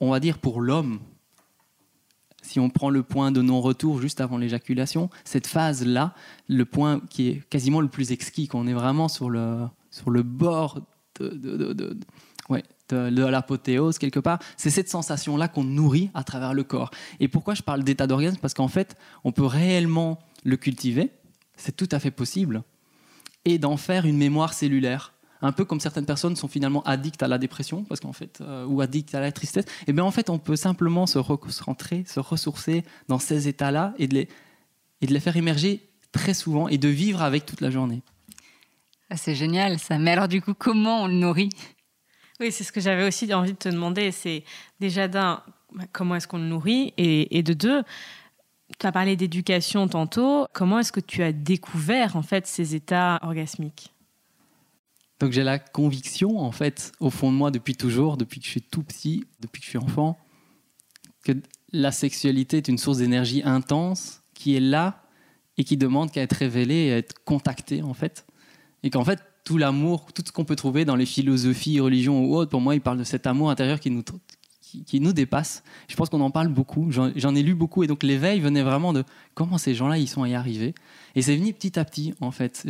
on 0.00 0.10
va 0.10 0.20
dire 0.20 0.38
pour 0.38 0.60
l'homme, 0.60 1.00
si 2.44 2.60
on 2.60 2.68
prend 2.68 2.90
le 2.90 3.02
point 3.02 3.32
de 3.32 3.40
non-retour 3.40 4.00
juste 4.00 4.20
avant 4.20 4.36
l'éjaculation, 4.36 5.08
cette 5.24 5.46
phase-là, 5.46 6.14
le 6.48 6.64
point 6.64 7.00
qui 7.08 7.28
est 7.28 7.48
quasiment 7.48 7.80
le 7.80 7.88
plus 7.88 8.12
exquis, 8.12 8.48
qu'on 8.48 8.66
est 8.66 8.74
vraiment 8.74 9.08
sur 9.08 9.30
le, 9.30 9.66
sur 9.90 10.10
le 10.10 10.22
bord 10.22 10.80
de, 11.20 11.72
de, 12.88 13.24
l'apothéose 13.24 13.98
quelque 13.98 14.20
part, 14.20 14.38
c'est 14.56 14.70
cette 14.70 14.90
sensation-là 14.90 15.48
qu'on 15.48 15.64
nourrit 15.64 16.10
à 16.12 16.22
travers 16.22 16.52
le 16.52 16.64
corps. 16.64 16.90
Et 17.18 17.28
pourquoi 17.28 17.54
je 17.54 17.62
parle 17.62 17.82
d'état 17.82 18.06
d'orgasme? 18.06 18.38
Parce 18.40 18.54
qu'en 18.54 18.68
fait, 18.68 18.96
on 19.24 19.32
peut 19.32 19.46
réellement 19.46 20.18
le 20.44 20.58
cultiver, 20.58 21.10
c'est 21.56 21.74
tout 21.74 21.88
à 21.92 21.98
fait 21.98 22.10
possible, 22.10 22.62
et 23.46 23.58
d'en 23.58 23.78
faire 23.78 24.04
une 24.04 24.18
mémoire 24.18 24.52
cellulaire 24.52 25.13
un 25.46 25.52
peu 25.52 25.64
comme 25.64 25.80
certaines 25.80 26.06
personnes 26.06 26.36
sont 26.36 26.48
finalement 26.48 26.82
addictes 26.84 27.22
à 27.22 27.28
la 27.28 27.38
dépression, 27.38 27.84
parce 27.84 28.00
qu'en 28.00 28.12
fait, 28.12 28.40
euh, 28.40 28.66
ou 28.66 28.80
addictes 28.80 29.14
à 29.14 29.20
la 29.20 29.32
tristesse, 29.32 29.64
et 29.64 29.84
eh 29.88 29.92
bien 29.92 30.04
en 30.04 30.10
fait, 30.10 30.30
on 30.30 30.38
peut 30.38 30.56
simplement 30.56 31.06
se 31.06 31.18
recentrer, 31.18 32.04
se 32.06 32.20
ressourcer 32.20 32.84
dans 33.08 33.18
ces 33.18 33.48
états-là 33.48 33.94
et 33.98 34.08
de 34.08 34.14
les 34.14 34.28
et 35.00 35.06
de 35.06 35.12
les 35.12 35.20
faire 35.20 35.36
émerger 35.36 35.88
très 36.12 36.32
souvent 36.32 36.68
et 36.68 36.78
de 36.78 36.88
vivre 36.88 37.20
avec 37.20 37.44
toute 37.44 37.60
la 37.60 37.70
journée. 37.70 38.02
Ah, 39.10 39.16
c'est 39.16 39.34
génial 39.34 39.78
ça. 39.78 39.98
Mais 39.98 40.12
alors 40.12 40.28
du 40.28 40.40
coup, 40.40 40.54
comment 40.54 41.02
on 41.02 41.06
le 41.08 41.14
nourrit? 41.14 41.50
Oui, 42.40 42.50
c'est 42.50 42.64
ce 42.64 42.72
que 42.72 42.80
j'avais 42.80 43.06
aussi 43.06 43.32
envie 43.34 43.52
de 43.52 43.58
te 43.58 43.68
demander. 43.68 44.10
C'est 44.12 44.44
déjà 44.80 45.06
d'un, 45.08 45.42
comment 45.92 46.16
est-ce 46.16 46.26
qu'on 46.26 46.38
le 46.38 46.46
nourrit? 46.46 46.94
Et, 46.96 47.36
et 47.36 47.42
de 47.42 47.52
deux, 47.52 47.82
tu 48.78 48.86
as 48.86 48.92
parlé 48.92 49.14
d'éducation 49.14 49.86
tantôt. 49.88 50.46
Comment 50.52 50.78
est-ce 50.78 50.92
que 50.92 51.00
tu 51.00 51.22
as 51.22 51.32
découvert 51.32 52.16
en 52.16 52.22
fait 52.22 52.46
ces 52.46 52.74
états 52.74 53.20
orgasmiques? 53.22 53.93
Donc 55.20 55.32
j'ai 55.32 55.44
la 55.44 55.58
conviction, 55.58 56.38
en 56.40 56.52
fait, 56.52 56.92
au 57.00 57.10
fond 57.10 57.30
de 57.30 57.36
moi 57.36 57.50
depuis 57.50 57.76
toujours, 57.76 58.16
depuis 58.16 58.40
que 58.40 58.46
je 58.46 58.50
suis 58.50 58.62
tout 58.62 58.82
petit, 58.82 59.24
depuis 59.40 59.60
que 59.60 59.64
je 59.64 59.70
suis 59.70 59.78
enfant, 59.78 60.18
que 61.24 61.32
la 61.72 61.92
sexualité 61.92 62.58
est 62.58 62.68
une 62.68 62.78
source 62.78 62.98
d'énergie 62.98 63.42
intense 63.44 64.22
qui 64.34 64.56
est 64.56 64.60
là 64.60 65.02
et 65.56 65.64
qui 65.64 65.76
demande 65.76 66.10
qu'à 66.10 66.22
être 66.22 66.34
révélée 66.34 66.86
et 66.86 66.92
à 66.92 66.96
être 66.98 67.24
contactée, 67.24 67.82
en 67.82 67.94
fait. 67.94 68.26
Et 68.82 68.90
qu'en 68.90 69.04
fait, 69.04 69.20
tout 69.44 69.56
l'amour, 69.56 70.12
tout 70.12 70.22
ce 70.26 70.32
qu'on 70.32 70.44
peut 70.44 70.56
trouver 70.56 70.84
dans 70.84 70.96
les 70.96 71.06
philosophies, 71.06 71.80
religions 71.80 72.24
ou 72.24 72.36
autres, 72.36 72.50
pour 72.50 72.60
moi, 72.60 72.74
il 72.74 72.80
parle 72.80 72.98
de 72.98 73.04
cet 73.04 73.26
amour 73.26 73.50
intérieur 73.50 73.78
qui 73.78 73.90
nous, 73.90 74.02
qui, 74.86 75.00
nous 75.00 75.12
dépasse. 75.12 75.62
Je 75.88 75.94
pense 75.94 76.08
qu'on 76.08 76.20
en 76.20 76.30
parle 76.30 76.48
beaucoup. 76.48 76.90
J'en 76.90 77.34
ai 77.34 77.42
lu 77.42 77.54
beaucoup. 77.54 77.84
Et 77.84 77.86
donc, 77.86 78.02
l'éveil 78.02 78.40
venait 78.40 78.62
vraiment 78.62 78.92
de 78.92 79.04
comment 79.34 79.58
ces 79.58 79.74
gens-là, 79.74 79.98
ils 79.98 80.08
sont 80.08 80.24
y 80.24 80.34
arriver. 80.34 80.74
Et 81.14 81.22
c'est 81.22 81.36
venu 81.36 81.52
petit 81.52 81.78
à 81.78 81.84
petit, 81.84 82.14
en 82.20 82.30
fait. 82.30 82.66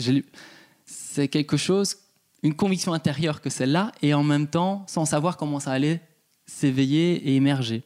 C'est 0.84 1.28
quelque 1.28 1.56
chose 1.56 1.96
une 2.44 2.54
conviction 2.54 2.92
intérieure 2.92 3.40
que 3.40 3.50
celle-là, 3.50 3.90
et 4.02 4.14
en 4.14 4.22
même 4.22 4.46
temps, 4.46 4.84
sans 4.86 5.06
savoir 5.06 5.36
comment 5.36 5.58
ça 5.58 5.72
allait 5.72 6.00
s'éveiller 6.46 7.14
et 7.28 7.36
émerger. 7.36 7.82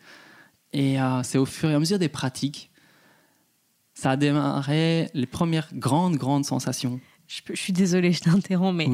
Et 0.72 1.00
euh, 1.00 1.22
c'est 1.22 1.38
au 1.38 1.46
fur 1.46 1.70
et 1.70 1.74
à 1.74 1.78
mesure 1.78 1.98
des 1.98 2.08
pratiques, 2.08 2.70
ça 3.94 4.10
a 4.10 4.16
démarré 4.16 5.10
les 5.14 5.26
premières 5.26 5.68
grandes, 5.72 6.16
grandes 6.16 6.44
sensations. 6.44 7.00
Je, 7.28 7.54
suis 7.54 7.72
désolée, 7.72 8.12
je 8.12 8.20
t'interromps, 8.20 8.76
mais 8.76 8.88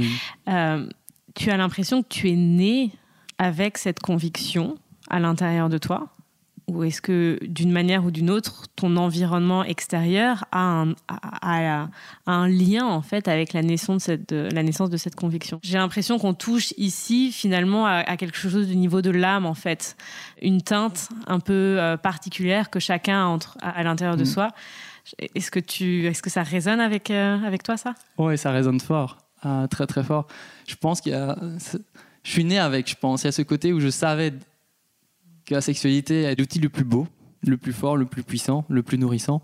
euh, 0.49 0.87
tu 1.35 1.50
as 1.50 1.56
l'impression 1.56 2.02
que 2.02 2.09
tu 2.09 2.30
es 2.30 2.37
né 2.37 2.90
avec 3.38 3.78
cette 3.78 4.00
conviction 4.00 4.76
à 5.09 5.18
l'intérieur 5.18 5.68
de 5.71 5.78
toi? 5.78 6.13
Ou 6.66 6.83
est-ce 6.85 7.02
que 7.02 7.38
d'une 7.42 7.71
manière 7.71 8.04
ou 8.04 8.11
d'une 8.11 8.30
autre, 8.30 8.64
ton 8.75 8.97
environnement 8.97 9.64
extérieur 9.64 10.44
a 10.50 10.85
un, 10.85 11.90
un, 12.26 12.49
lien 12.49 12.87
en 12.87 13.02
fait 13.02 13.28
avec 13.28 13.52
la 13.52 13.62
naissance 13.62 13.97
de 13.97 14.02
cette, 14.02 14.33
la 14.33 14.62
naissance 14.62 14.90
de 14.90 14.97
cette 14.97 15.14
conviction? 15.14 15.61
J'ai 15.62 15.78
l'impression 15.78 16.18
qu'on 16.18 16.35
touche 16.35 16.73
ici 16.76 17.33
finalement 17.33 17.87
à, 17.87 18.16
quelque 18.16 18.37
chose 18.37 18.66
du 18.66 18.76
niveau 18.76 19.02
de 19.02 19.11
l'âme 19.11 19.47
en 19.47 19.54
fait, 19.54 19.97
une 20.40 20.62
teinte 20.62 21.09
un 21.26 21.40
peu 21.40 21.52
euh, 21.52 21.97
particulière 21.97 22.71
que 22.71 22.80
chacun 22.80 23.25
a 23.25 23.26
entre, 23.26 23.59
à, 23.61 23.83
l'intérieur 23.83 24.16
de 24.16 24.23
mm. 24.23 24.26
soi. 24.26 24.49
Est-ce 25.35 25.50
que, 25.50 25.61
tu, 25.61 26.06
est-ce 26.06 26.23
que 26.23 26.30
ça 26.30 26.42
résonne 26.42 26.80
avec, 26.80 27.11
euh, 27.11 27.38
avec 27.44 27.62
toi 27.62 27.76
ça? 27.76 27.94
Oui, 28.16 28.38
ça 28.38 28.52
résonne 28.52 28.80
fort, 28.80 29.18
ah, 29.42 29.66
très 29.71 29.87
très 29.87 30.02
fort. 30.02 30.26
Je 30.66 30.76
pense 30.76 31.02
qu'il 31.02 31.12
y 31.12 31.16
a... 31.16 31.37
Je 32.25 32.30
suis 32.30 32.44
né 32.44 32.59
avec, 32.59 32.88
je 32.88 32.97
pense. 32.97 33.23
Il 33.23 33.26
y 33.26 33.28
a 33.28 33.33
ce 33.33 33.42
côté 33.42 33.73
où 33.73 33.80
je 33.80 33.90
savais 33.90 34.33
que 35.44 35.54
la 35.54 35.60
sexualité 35.60 36.22
est 36.22 36.38
l'outil 36.38 36.58
le 36.58 36.68
plus 36.68 36.84
beau, 36.84 37.06
le 37.42 37.56
plus 37.56 37.72
fort, 37.72 37.96
le 37.96 38.06
plus 38.06 38.22
puissant, 38.22 38.64
le 38.68 38.82
plus 38.82 38.98
nourrissant, 38.98 39.42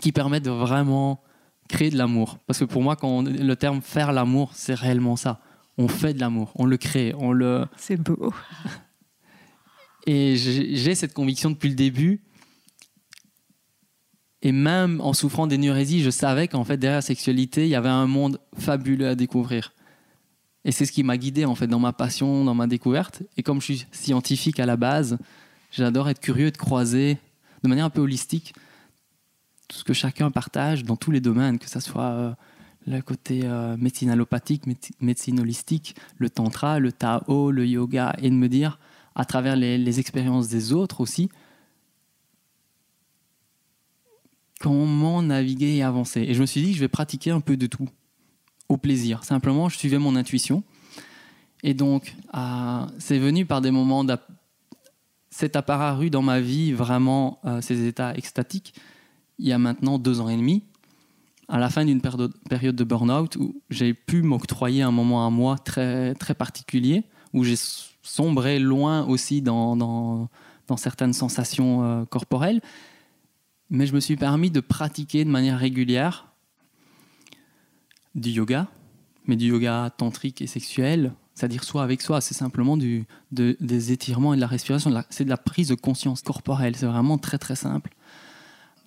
qui 0.00 0.12
permet 0.12 0.40
de 0.40 0.50
vraiment 0.50 1.22
créer 1.68 1.90
de 1.90 1.98
l'amour. 1.98 2.38
Parce 2.46 2.58
que 2.58 2.64
pour 2.64 2.82
moi, 2.82 2.96
quand 2.96 3.22
le 3.22 3.56
terme 3.56 3.80
faire 3.80 4.12
l'amour, 4.12 4.52
c'est 4.54 4.74
réellement 4.74 5.16
ça. 5.16 5.40
On 5.76 5.88
fait 5.88 6.12
de 6.12 6.20
l'amour, 6.20 6.52
on 6.56 6.66
le 6.66 6.76
crée, 6.76 7.14
on 7.16 7.32
le. 7.32 7.66
C'est 7.76 7.96
beau. 7.96 8.32
Et 10.06 10.36
j'ai 10.36 10.94
cette 10.94 11.12
conviction 11.12 11.50
depuis 11.50 11.68
le 11.68 11.74
début. 11.74 12.22
Et 14.40 14.52
même 14.52 15.00
en 15.00 15.12
souffrant 15.12 15.46
d'énurésie, 15.46 16.02
je 16.02 16.10
savais 16.10 16.48
qu'en 16.48 16.64
fait, 16.64 16.78
derrière 16.78 16.98
la 16.98 17.02
sexualité, 17.02 17.64
il 17.64 17.68
y 17.68 17.74
avait 17.74 17.88
un 17.88 18.06
monde 18.06 18.40
fabuleux 18.56 19.08
à 19.08 19.14
découvrir. 19.14 19.72
Et 20.68 20.70
c'est 20.70 20.84
ce 20.84 20.92
qui 20.92 21.02
m'a 21.02 21.16
guidé 21.16 21.46
en 21.46 21.54
fait 21.54 21.66
dans 21.66 21.78
ma 21.78 21.94
passion, 21.94 22.44
dans 22.44 22.54
ma 22.54 22.66
découverte. 22.66 23.22
Et 23.38 23.42
comme 23.42 23.58
je 23.58 23.64
suis 23.64 23.86
scientifique 23.90 24.60
à 24.60 24.66
la 24.66 24.76
base, 24.76 25.16
j'adore 25.72 26.10
être 26.10 26.20
curieux 26.20 26.50
de 26.50 26.58
croiser 26.58 27.16
de 27.62 27.68
manière 27.70 27.86
un 27.86 27.90
peu 27.90 28.02
holistique 28.02 28.52
tout 29.66 29.78
ce 29.78 29.82
que 29.82 29.94
chacun 29.94 30.30
partage 30.30 30.84
dans 30.84 30.96
tous 30.96 31.10
les 31.10 31.22
domaines, 31.22 31.58
que 31.58 31.70
ce 31.70 31.80
soit 31.80 32.10
euh, 32.10 32.34
le 32.86 33.00
côté 33.00 33.40
euh, 33.44 33.78
médecine 33.78 34.10
allopathique, 34.10 34.64
médecine 35.00 35.40
holistique, 35.40 35.96
le 36.18 36.28
tantra, 36.28 36.78
le 36.78 36.92
tao, 36.92 37.50
le 37.50 37.66
yoga, 37.66 38.14
et 38.18 38.28
de 38.28 38.34
me 38.34 38.50
dire 38.50 38.78
à 39.14 39.24
travers 39.24 39.56
les, 39.56 39.78
les 39.78 40.00
expériences 40.00 40.48
des 40.48 40.74
autres 40.74 41.00
aussi, 41.00 41.30
comment 44.60 45.22
naviguer 45.22 45.76
et 45.76 45.82
avancer. 45.82 46.20
Et 46.28 46.34
je 46.34 46.42
me 46.42 46.46
suis 46.46 46.60
dit 46.60 46.72
que 46.72 46.76
je 46.76 46.80
vais 46.80 46.88
pratiquer 46.88 47.30
un 47.30 47.40
peu 47.40 47.56
de 47.56 47.66
tout 47.66 47.88
au 48.68 48.76
plaisir. 48.76 49.24
Simplement, 49.24 49.68
je 49.68 49.78
suivais 49.78 49.98
mon 49.98 50.16
intuition. 50.16 50.62
Et 51.62 51.74
donc, 51.74 52.14
c'est 52.98 53.18
venu 53.18 53.46
par 53.46 53.60
des 53.60 53.70
moments. 53.70 54.06
C'est 55.30 55.56
apparu 55.56 56.10
dans 56.10 56.22
ma 56.22 56.40
vie 56.40 56.72
vraiment 56.72 57.38
euh, 57.44 57.60
ces 57.60 57.86
états 57.86 58.14
extatiques 58.14 58.74
il 59.38 59.46
y 59.46 59.52
a 59.52 59.58
maintenant 59.58 59.98
deux 59.98 60.20
ans 60.20 60.28
et 60.28 60.36
demi, 60.36 60.64
à 61.48 61.58
la 61.58 61.70
fin 61.70 61.84
d'une 61.84 62.00
période 62.00 62.76
de 62.76 62.84
burn-out 62.84 63.36
où 63.36 63.60
j'ai 63.70 63.94
pu 63.94 64.22
m'octroyer 64.22 64.82
un 64.82 64.90
moment 64.90 65.26
à 65.26 65.30
moi 65.30 65.56
très, 65.58 66.14
très 66.14 66.34
particulier, 66.34 67.04
où 67.32 67.44
j'ai 67.44 67.56
sombré 68.02 68.58
loin 68.58 69.06
aussi 69.06 69.40
dans, 69.40 69.76
dans, 69.76 70.28
certaines 70.76 71.14
sensations 71.14 71.84
euh, 71.84 72.04
corporelles. 72.04 72.60
Mais 73.70 73.86
je 73.86 73.94
me 73.94 74.00
suis 74.00 74.16
permis 74.16 74.50
de 74.50 74.60
pratiquer 74.60 75.24
de 75.24 75.30
manière 75.30 75.58
régulière 75.58 76.27
du 78.18 78.30
yoga, 78.30 78.68
mais 79.26 79.36
du 79.36 79.46
yoga 79.46 79.90
tantrique 79.96 80.42
et 80.42 80.46
sexuel, 80.46 81.12
c'est-à-dire 81.34 81.62
soit 81.62 81.82
avec 81.82 82.02
soi, 82.02 82.20
c'est 82.20 82.34
simplement 82.34 82.76
du, 82.76 83.06
des 83.30 83.92
étirements 83.92 84.32
et 84.32 84.36
de 84.36 84.40
la 84.40 84.46
respiration, 84.46 84.90
c'est 85.10 85.24
de 85.24 85.30
la 85.30 85.36
prise 85.36 85.68
de 85.68 85.74
conscience 85.74 86.22
corporelle, 86.22 86.74
c'est 86.74 86.86
vraiment 86.86 87.18
très 87.18 87.38
très 87.38 87.54
simple. 87.54 87.94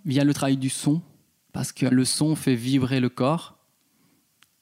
Via 0.05 0.23
le 0.23 0.33
travail 0.33 0.57
du 0.57 0.69
son, 0.69 1.01
parce 1.53 1.71
que 1.71 1.85
le 1.85 2.03
son 2.03 2.35
fait 2.35 2.55
vibrer 2.55 3.00
le 3.00 3.09
corps, 3.09 3.57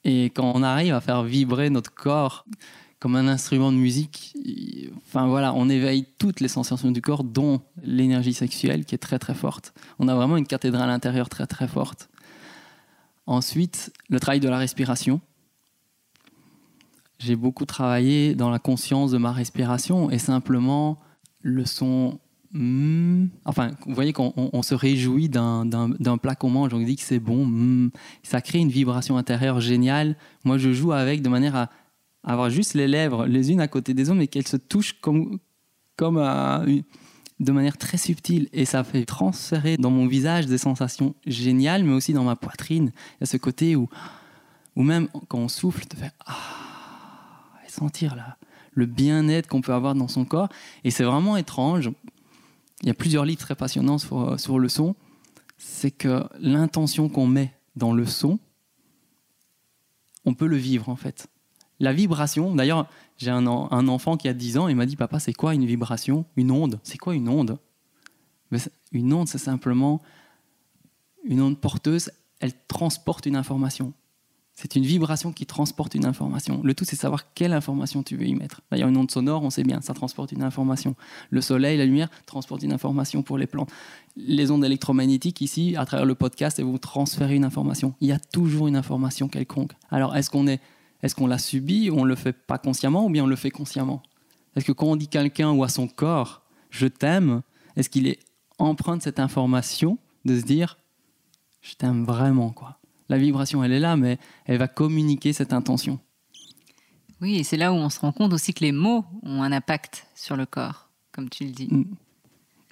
et 0.04 0.26
quand 0.26 0.52
on 0.54 0.62
arrive 0.62 0.94
à 0.94 1.00
faire 1.00 1.22
vibrer 1.22 1.70
notre 1.70 1.92
corps 1.92 2.46
comme 3.00 3.16
un 3.16 3.28
instrument 3.28 3.72
de 3.72 3.78
musique, 3.78 4.36
enfin 5.06 5.26
voilà, 5.26 5.54
on 5.54 5.70
éveille 5.70 6.06
toutes 6.18 6.40
les 6.40 6.48
sensations 6.48 6.90
du 6.90 7.00
corps, 7.00 7.24
dont 7.24 7.62
l'énergie 7.82 8.34
sexuelle 8.34 8.84
qui 8.84 8.94
est 8.94 8.98
très 8.98 9.18
très 9.18 9.34
forte. 9.34 9.72
On 9.98 10.06
a 10.06 10.14
vraiment 10.14 10.36
une 10.36 10.46
cathédrale 10.46 10.90
intérieure 10.90 11.30
très 11.30 11.46
très 11.46 11.66
forte. 11.66 12.09
Ensuite, 13.30 13.92
le 14.08 14.18
travail 14.18 14.40
de 14.40 14.48
la 14.48 14.58
respiration. 14.58 15.20
J'ai 17.20 17.36
beaucoup 17.36 17.64
travaillé 17.64 18.34
dans 18.34 18.50
la 18.50 18.58
conscience 18.58 19.12
de 19.12 19.18
ma 19.18 19.30
respiration 19.30 20.10
et 20.10 20.18
simplement 20.18 20.98
le 21.40 21.64
son 21.64 22.18
hmm, 22.52 23.26
enfin, 23.44 23.70
vous 23.86 23.94
voyez 23.94 24.12
qu'on 24.12 24.32
on- 24.36 24.62
se 24.62 24.74
réjouit 24.74 25.28
d'un- 25.28 25.64
plat 26.20 26.34
qu'on 26.34 26.50
mange, 26.50 26.74
on 26.74 26.80
dit 26.80 26.96
que 26.96 27.02
c'est 27.02 27.20
bon, 27.20 27.46
hmm, 27.46 27.90
ça 28.24 28.40
crée 28.40 28.58
une 28.58 28.68
vibration 28.70 29.16
intérieure 29.16 29.60
géniale. 29.60 30.16
Moi, 30.44 30.58
je 30.58 30.72
joue 30.72 30.90
avec 30.90 31.22
de 31.22 31.28
manière 31.28 31.54
à 31.54 31.70
avoir 32.24 32.50
juste 32.50 32.74
les 32.74 32.88
lèvres 32.88 33.26
les 33.26 33.52
unes 33.52 33.60
à 33.60 33.68
côté 33.68 33.94
des 33.94 34.08
autres, 34.10 34.18
mais 34.18 34.26
qu'elles 34.26 34.48
se 34.48 34.56
touchent 34.56 35.00
comme, 35.00 35.38
comme 35.94 36.18
à 36.18 36.64
de 37.40 37.52
manière 37.52 37.78
très 37.78 37.96
subtile. 37.96 38.48
Et 38.52 38.64
ça 38.64 38.84
fait 38.84 39.04
transférer 39.04 39.76
dans 39.76 39.90
mon 39.90 40.06
visage 40.06 40.46
des 40.46 40.58
sensations 40.58 41.14
géniales, 41.26 41.82
mais 41.82 41.92
aussi 41.92 42.12
dans 42.12 42.24
ma 42.24 42.36
poitrine. 42.36 42.92
Il 42.94 43.22
y 43.22 43.24
a 43.24 43.26
ce 43.26 43.38
côté 43.38 43.74
où, 43.74 43.88
où 44.76 44.82
même 44.82 45.08
quand 45.28 45.38
on 45.38 45.48
souffle, 45.48 45.86
de 45.88 45.96
faire 45.96 46.12
ah, 46.26 46.36
et 47.66 47.70
sentir 47.70 48.14
là, 48.14 48.36
le 48.74 48.86
bien-être 48.86 49.48
qu'on 49.48 49.62
peut 49.62 49.72
avoir 49.72 49.94
dans 49.94 50.08
son 50.08 50.24
corps. 50.24 50.50
Et 50.84 50.90
c'est 50.90 51.04
vraiment 51.04 51.36
étrange. 51.36 51.90
Il 52.82 52.88
y 52.88 52.90
a 52.90 52.94
plusieurs 52.94 53.24
livres 53.24 53.40
très 53.40 53.56
passionnants 53.56 53.98
sur, 53.98 54.38
sur 54.38 54.58
le 54.58 54.68
son. 54.68 54.94
C'est 55.58 55.90
que 55.90 56.24
l'intention 56.38 57.08
qu'on 57.08 57.26
met 57.26 57.52
dans 57.76 57.92
le 57.92 58.06
son, 58.06 58.38
on 60.24 60.34
peut 60.34 60.46
le 60.46 60.56
vivre 60.56 60.88
en 60.88 60.96
fait. 60.96 61.28
La 61.80 61.92
vibration, 61.92 62.54
d'ailleurs, 62.54 62.86
j'ai 63.16 63.30
un, 63.30 63.46
en- 63.46 63.70
un 63.72 63.88
enfant 63.88 64.16
qui 64.16 64.28
a 64.28 64.34
10 64.34 64.58
ans, 64.58 64.68
il 64.68 64.76
m'a 64.76 64.86
dit 64.86 64.96
Papa, 64.96 65.18
c'est 65.18 65.32
quoi 65.32 65.54
une 65.54 65.64
vibration? 65.66 66.24
Une 66.36 66.50
onde 66.50 66.78
C'est 66.82 66.98
quoi 66.98 67.14
une 67.14 67.28
onde? 67.28 67.58
Mais 68.50 68.58
Une 68.92 69.12
onde, 69.12 69.28
c'est 69.28 69.38
simplement 69.38 70.00
une 71.24 71.40
onde 71.42 71.58
porteuse, 71.58 72.10
elle 72.40 72.52
transporte 72.68 73.26
une 73.26 73.36
information. 73.36 73.92
C'est 74.54 74.76
une 74.76 74.84
vibration 74.84 75.32
qui 75.32 75.46
transporte 75.46 75.94
une 75.94 76.04
information. 76.04 76.60
Le 76.62 76.74
tout, 76.74 76.84
c'est 76.84 76.96
savoir 76.96 77.32
quelle 77.32 77.52
information 77.54 78.02
tu 78.02 78.16
veux 78.16 78.26
y 78.26 78.34
mettre. 78.34 78.60
D'ailleurs, 78.70 78.88
une 78.90 78.96
onde 78.98 79.10
sonore, 79.10 79.42
on 79.42 79.48
sait 79.48 79.62
bien, 79.62 79.80
ça 79.80 79.94
transporte 79.94 80.32
une 80.32 80.42
information. 80.42 80.96
Le 81.30 81.40
soleil, 81.40 81.78
la 81.78 81.86
lumière, 81.86 82.10
transportent 82.26 82.62
une 82.62 82.72
information 82.72 83.22
pour 83.22 83.38
les 83.38 83.46
plantes. 83.46 83.70
Les 84.16 84.50
ondes 84.50 84.64
électromagnétiques, 84.64 85.40
ici, 85.40 85.76
à 85.76 85.86
travers 85.86 86.04
le 86.04 86.14
podcast, 86.14 86.58
elles 86.58 86.66
vont 86.66 86.76
transférer 86.78 87.36
une 87.36 87.44
information. 87.44 87.94
Il 88.02 88.08
y 88.08 88.12
a 88.12 88.18
toujours 88.18 88.68
une 88.68 88.76
information 88.76 89.28
quelconque. 89.28 89.72
Alors, 89.90 90.14
est-ce 90.14 90.28
qu'on 90.28 90.46
est, 90.46 90.60
est-ce 91.02 91.14
qu'on 91.14 91.26
la 91.26 91.38
subit, 91.38 91.90
on 91.92 92.04
le 92.04 92.14
fait 92.14 92.32
pas 92.32 92.58
consciemment, 92.58 93.06
ou 93.06 93.10
bien 93.10 93.24
on 93.24 93.28
le 93.28 93.36
fait 93.36 93.50
consciemment? 93.50 94.02
Est-ce 94.56 94.64
que 94.64 94.72
quand 94.72 94.86
on 94.86 94.96
dit 94.96 95.08
quelqu'un 95.08 95.50
ou 95.52 95.64
à 95.64 95.68
son 95.68 95.88
corps, 95.88 96.42
je 96.70 96.86
t'aime, 96.86 97.42
est-ce 97.76 97.88
qu'il 97.88 98.06
est 98.06 98.18
empreint 98.58 98.96
de 98.96 99.02
cette 99.02 99.20
information 99.20 99.98
de 100.24 100.38
se 100.38 100.44
dire, 100.44 100.78
je 101.62 101.74
t'aime 101.74 102.04
vraiment, 102.04 102.50
quoi? 102.50 102.78
La 103.08 103.18
vibration, 103.18 103.64
elle 103.64 103.72
est 103.72 103.80
là, 103.80 103.96
mais 103.96 104.18
elle 104.44 104.58
va 104.58 104.68
communiquer 104.68 105.32
cette 105.32 105.52
intention. 105.52 105.98
Oui, 107.20 107.36
et 107.36 107.44
c'est 107.44 107.56
là 107.56 107.72
où 107.72 107.76
on 107.76 107.90
se 107.90 108.00
rend 108.00 108.12
compte 108.12 108.32
aussi 108.32 108.54
que 108.54 108.64
les 108.64 108.72
mots 108.72 109.04
ont 109.22 109.42
un 109.42 109.52
impact 109.52 110.06
sur 110.14 110.36
le 110.36 110.46
corps, 110.46 110.88
comme 111.12 111.28
tu 111.28 111.44
le 111.44 111.50
dis. 111.50 111.68
Mm. 111.70 111.96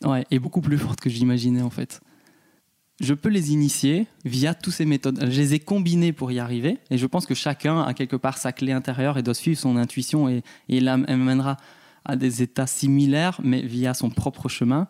Ouais, 0.04 0.26
et 0.30 0.38
beaucoup 0.38 0.60
plus 0.60 0.78
forte 0.78 1.00
que 1.00 1.10
j'imaginais 1.10 1.62
en 1.62 1.70
fait. 1.70 2.00
Je 3.00 3.14
peux 3.14 3.28
les 3.28 3.52
initier 3.52 4.06
via 4.24 4.54
toutes 4.54 4.72
ces 4.74 4.84
méthodes. 4.84 5.20
Je 5.22 5.40
les 5.40 5.54
ai 5.54 5.60
combinées 5.60 6.12
pour 6.12 6.32
y 6.32 6.38
arriver, 6.40 6.78
et 6.90 6.98
je 6.98 7.06
pense 7.06 7.26
que 7.26 7.34
chacun 7.34 7.82
a 7.82 7.94
quelque 7.94 8.16
part 8.16 8.38
sa 8.38 8.52
clé 8.52 8.72
intérieure 8.72 9.18
et 9.18 9.22
doit 9.22 9.34
suivre 9.34 9.58
son 9.58 9.76
intuition, 9.76 10.28
et, 10.28 10.42
et 10.68 10.78
elle 10.78 10.96
mènera 11.16 11.56
à 12.04 12.16
des 12.16 12.42
états 12.42 12.66
similaires, 12.66 13.40
mais 13.44 13.62
via 13.62 13.94
son 13.94 14.10
propre 14.10 14.48
chemin. 14.48 14.88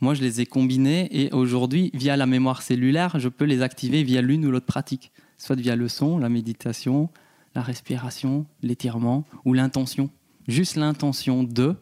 Moi, 0.00 0.14
je 0.14 0.22
les 0.22 0.40
ai 0.40 0.46
combinés, 0.46 1.08
et 1.12 1.32
aujourd'hui, 1.32 1.90
via 1.94 2.16
la 2.16 2.26
mémoire 2.26 2.60
cellulaire, 2.62 3.18
je 3.20 3.28
peux 3.28 3.44
les 3.44 3.62
activer 3.62 4.02
via 4.02 4.20
l'une 4.20 4.44
ou 4.46 4.50
l'autre 4.50 4.66
pratique, 4.66 5.12
soit 5.38 5.54
via 5.56 5.76
le 5.76 5.86
son, 5.88 6.18
la 6.18 6.28
méditation, 6.28 7.08
la 7.54 7.62
respiration, 7.62 8.46
l'étirement 8.62 9.24
ou 9.44 9.52
l'intention. 9.52 10.10
Juste 10.48 10.74
l'intention 10.74 11.44
de, 11.44 11.76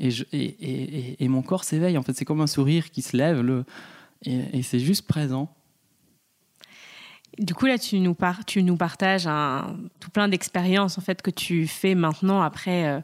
et, 0.00 0.08
et- 0.32 0.36
et- 0.40 1.24
et 1.24 1.28
mon 1.28 1.42
corps 1.42 1.62
s'éveille. 1.62 1.96
En 1.96 2.02
fait, 2.02 2.14
c'est 2.14 2.24
comme 2.24 2.40
un 2.40 2.48
sourire 2.48 2.90
qui 2.90 3.00
se 3.00 3.16
lève, 3.16 3.40
le, 3.40 3.64
et, 4.24 4.58
et 4.58 4.62
c'est 4.62 4.80
juste 4.80 5.06
présent. 5.06 5.54
Du 7.38 7.52
coup, 7.52 7.66
là, 7.66 7.78
tu 7.78 7.98
nous, 7.98 8.14
par- 8.14 8.44
tu 8.44 8.62
nous 8.62 8.76
partages 8.76 9.26
un, 9.26 9.76
tout 9.98 10.10
plein 10.10 10.28
d'expériences 10.28 10.98
en 10.98 11.00
fait, 11.00 11.20
que 11.20 11.30
tu 11.30 11.66
fais 11.66 11.96
maintenant 11.96 12.42
après 12.42 12.86
euh, 12.86 13.00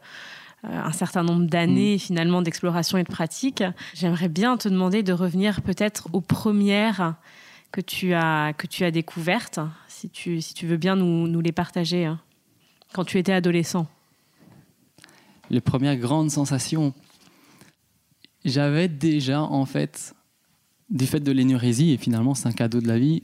euh, 0.64 0.68
un 0.68 0.92
certain 0.92 1.25
nombre 1.25 1.47
d'années 1.47 1.99
finalement 1.99 2.40
d'exploration 2.40 2.97
et 2.99 3.03
de 3.03 3.11
pratique. 3.11 3.64
J'aimerais 3.94 4.29
bien 4.29 4.57
te 4.57 4.68
demander 4.68 5.03
de 5.03 5.12
revenir 5.12 5.62
peut-être 5.62 6.09
aux 6.12 6.21
premières 6.21 7.16
que 7.73 7.81
tu 7.81 8.14
as, 8.14 8.53
que 8.53 8.68
tu 8.68 8.85
as 8.85 8.92
découvertes, 8.92 9.61
si 9.88 10.09
tu, 10.11 10.40
si 10.40 10.55
tu 10.55 10.66
veux 10.66 10.77
bien 10.77 10.94
nous, 10.94 11.27
nous 11.27 11.40
les 11.40 11.53
partager, 11.53 12.05
hein, 12.05 12.21
quand 12.92 13.05
tu 13.05 13.18
étais 13.18 13.33
adolescent. 13.33 13.88
Les 15.51 15.61
premières 15.61 15.97
grandes 15.97 16.31
sensations. 16.31 16.94
J'avais 18.44 18.87
déjà, 18.88 19.42
en 19.42 19.66
fait, 19.66 20.14
du 20.90 21.07
fait 21.07 21.20
de 21.20 21.33
l'énurésie, 21.33 21.92
et 21.92 21.96
finalement 21.96 22.35
c'est 22.35 22.48
un 22.48 22.53
cadeau 22.53 22.81
de 22.81 22.88
la 22.88 22.98
vie, 22.98 23.22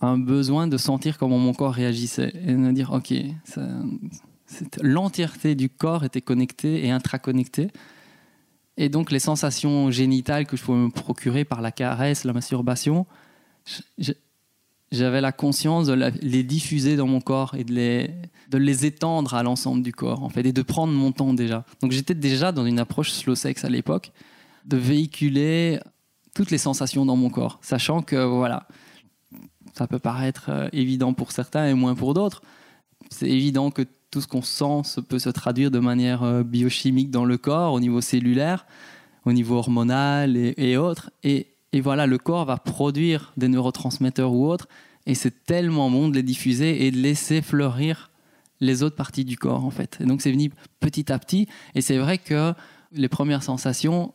un 0.00 0.18
besoin 0.18 0.66
de 0.66 0.76
sentir 0.76 1.18
comment 1.18 1.38
mon 1.38 1.52
corps 1.52 1.74
réagissait 1.74 2.32
et 2.46 2.52
de 2.52 2.56
me 2.56 2.72
dire, 2.72 2.90
ok, 2.92 3.12
l'entièreté 4.82 5.54
du 5.54 5.68
corps 5.68 6.04
était 6.04 6.22
connectée 6.22 6.84
et 6.84 6.90
intraconnectée. 6.90 7.68
Et 8.76 8.88
donc 8.88 9.10
les 9.10 9.18
sensations 9.18 9.90
génitales 9.90 10.46
que 10.46 10.56
je 10.56 10.62
pouvais 10.62 10.78
me 10.78 10.90
procurer 10.90 11.44
par 11.44 11.60
la 11.60 11.70
caresse, 11.70 12.24
la 12.24 12.32
masturbation, 12.32 13.06
j'avais 14.90 15.20
la 15.20 15.32
conscience 15.32 15.86
de 15.86 15.94
les 16.22 16.42
diffuser 16.42 16.96
dans 16.96 17.06
mon 17.06 17.20
corps 17.20 17.54
et 17.54 17.64
de 17.64 17.74
les, 17.74 18.10
de 18.48 18.56
les 18.56 18.86
étendre 18.86 19.34
à 19.34 19.42
l'ensemble 19.42 19.82
du 19.82 19.92
corps, 19.92 20.22
en 20.22 20.30
fait, 20.30 20.46
et 20.46 20.52
de 20.52 20.62
prendre 20.62 20.94
mon 20.94 21.12
temps 21.12 21.34
déjà. 21.34 21.66
Donc 21.82 21.92
j'étais 21.92 22.14
déjà 22.14 22.52
dans 22.52 22.64
une 22.64 22.78
approche 22.78 23.12
slow 23.12 23.34
sex 23.34 23.64
à 23.64 23.68
l'époque, 23.68 24.12
de 24.64 24.78
véhiculer 24.78 25.78
toutes 26.34 26.50
les 26.50 26.58
sensations 26.58 27.04
dans 27.06 27.16
mon 27.16 27.30
corps, 27.30 27.58
sachant 27.62 28.02
que 28.02 28.16
voilà, 28.24 28.66
ça 29.74 29.86
peut 29.86 29.98
paraître 29.98 30.46
euh, 30.48 30.68
évident 30.72 31.12
pour 31.12 31.32
certains 31.32 31.66
et 31.66 31.74
moins 31.74 31.94
pour 31.94 32.14
d'autres. 32.14 32.42
C'est 33.10 33.28
évident 33.28 33.70
que 33.70 33.82
tout 34.10 34.20
ce 34.20 34.26
qu'on 34.26 34.42
sent 34.42 34.82
se- 34.84 35.00
peut 35.00 35.18
se 35.18 35.30
traduire 35.30 35.70
de 35.70 35.78
manière 35.78 36.22
euh, 36.22 36.42
biochimique 36.42 37.10
dans 37.10 37.24
le 37.24 37.38
corps, 37.38 37.72
au 37.72 37.80
niveau 37.80 38.00
cellulaire, 38.00 38.66
au 39.24 39.32
niveau 39.32 39.56
hormonal 39.56 40.36
et, 40.36 40.54
et 40.56 40.76
autres. 40.76 41.10
Et, 41.22 41.48
et 41.72 41.80
voilà, 41.80 42.06
le 42.06 42.18
corps 42.18 42.44
va 42.44 42.56
produire 42.56 43.32
des 43.36 43.48
neurotransmetteurs 43.48 44.32
ou 44.32 44.46
autres, 44.46 44.68
et 45.06 45.14
c'est 45.14 45.44
tellement 45.44 45.90
bon 45.90 46.08
de 46.08 46.14
les 46.14 46.22
diffuser 46.22 46.86
et 46.86 46.90
de 46.90 46.98
laisser 46.98 47.42
fleurir 47.42 48.10
les 48.60 48.82
autres 48.82 48.96
parties 48.96 49.24
du 49.24 49.38
corps, 49.38 49.64
en 49.64 49.70
fait. 49.70 49.98
Et 50.00 50.04
donc 50.04 50.20
c'est 50.20 50.32
venu 50.32 50.52
petit 50.80 51.10
à 51.10 51.18
petit, 51.18 51.48
et 51.74 51.80
c'est 51.80 51.98
vrai 51.98 52.18
que 52.18 52.52
les 52.92 53.08
premières 53.08 53.42
sensations 53.42 54.12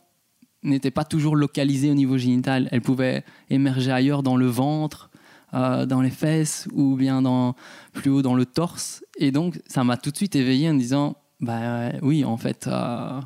n'étaient 0.66 0.90
pas 0.90 1.04
toujours 1.04 1.36
localisées 1.36 1.90
au 1.90 1.94
niveau 1.94 2.18
génital. 2.18 2.68
Elles 2.72 2.82
pouvaient 2.82 3.24
émerger 3.50 3.90
ailleurs 3.92 4.22
dans 4.22 4.36
le 4.36 4.46
ventre, 4.46 5.10
euh, 5.54 5.86
dans 5.86 6.00
les 6.00 6.10
fesses 6.10 6.68
ou 6.72 6.96
bien 6.96 7.22
dans, 7.22 7.54
plus 7.92 8.10
haut 8.10 8.22
dans 8.22 8.34
le 8.34 8.44
torse. 8.46 9.04
Et 9.18 9.30
donc, 9.30 9.60
ça 9.66 9.84
m'a 9.84 9.96
tout 9.96 10.10
de 10.10 10.16
suite 10.16 10.36
éveillé 10.36 10.68
en 10.68 10.74
me 10.74 10.78
disant, 10.78 11.16
bah 11.40 11.60
euh, 11.60 11.92
oui, 12.02 12.24
en 12.24 12.36
fait, 12.36 12.66
euh, 12.66 13.20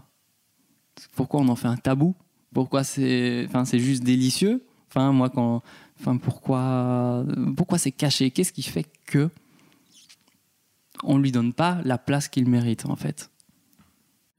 pourquoi 1.17 1.41
on 1.41 1.49
en 1.49 1.57
fait 1.57 1.69
un 1.69 1.77
tabou? 1.77 2.15
Pourquoi 2.53 2.85
c'est, 2.85 3.49
c'est 3.65 3.79
juste 3.79 4.03
délicieux? 4.03 4.65
Enfin, 4.89 5.13
moi, 5.13 5.31
quand, 5.31 5.63
enfin, 6.01 6.17
pourquoi, 6.17 7.25
pourquoi 7.57 7.79
c'est 7.79 7.93
caché? 7.93 8.31
Qu'est-ce 8.31 8.53
qui 8.53 8.63
fait 8.63 8.87
que 9.07 9.31
on 11.03 11.17
lui 11.17 11.33
donne 11.33 11.53
pas 11.53 11.81
la 11.85 11.97
place 11.97 12.29
qu'il 12.29 12.49
mérite, 12.49 12.87
en 12.87 12.97
fait? 12.97 13.31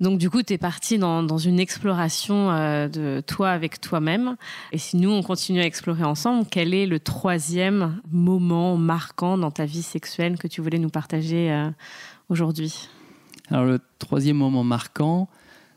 Donc 0.02 0.18
du 0.18 0.32
coup, 0.32 0.42
tu 0.42 0.54
es 0.54 0.58
parti 0.58 0.98
dans, 0.98 1.38
une 1.38 1.60
exploration 1.60 2.52
euh, 2.52 2.88
de 2.88 3.22
toi 3.26 3.52
avec 3.52 3.80
toi-même. 3.80 4.36
Et 4.72 4.80
si 4.80 4.98
nous, 4.98 5.12
on 5.12 5.22
continue 5.22 5.62
à 5.62 5.66
explorer 5.66 6.04
ensemble, 6.04 6.48
quel 6.50 6.74
est 6.74 6.88
le 6.88 7.00
troisième 7.00 8.02
moment 8.12 8.78
marquant 8.78 9.38
dans 9.38 9.52
ta 9.52 9.66
vie 9.66 9.84
sexuelle 9.84 10.40
que 10.40 10.48
tu 10.48 10.60
voulais 10.60 10.80
nous 10.80 10.90
partager 10.90 11.52
euh, 11.52 11.70
aujourd'hui? 12.30 12.90
Alors 13.52 13.66
le 13.66 13.80
troisième 14.00 14.38
moment 14.38 14.64
marquant, 14.64 15.30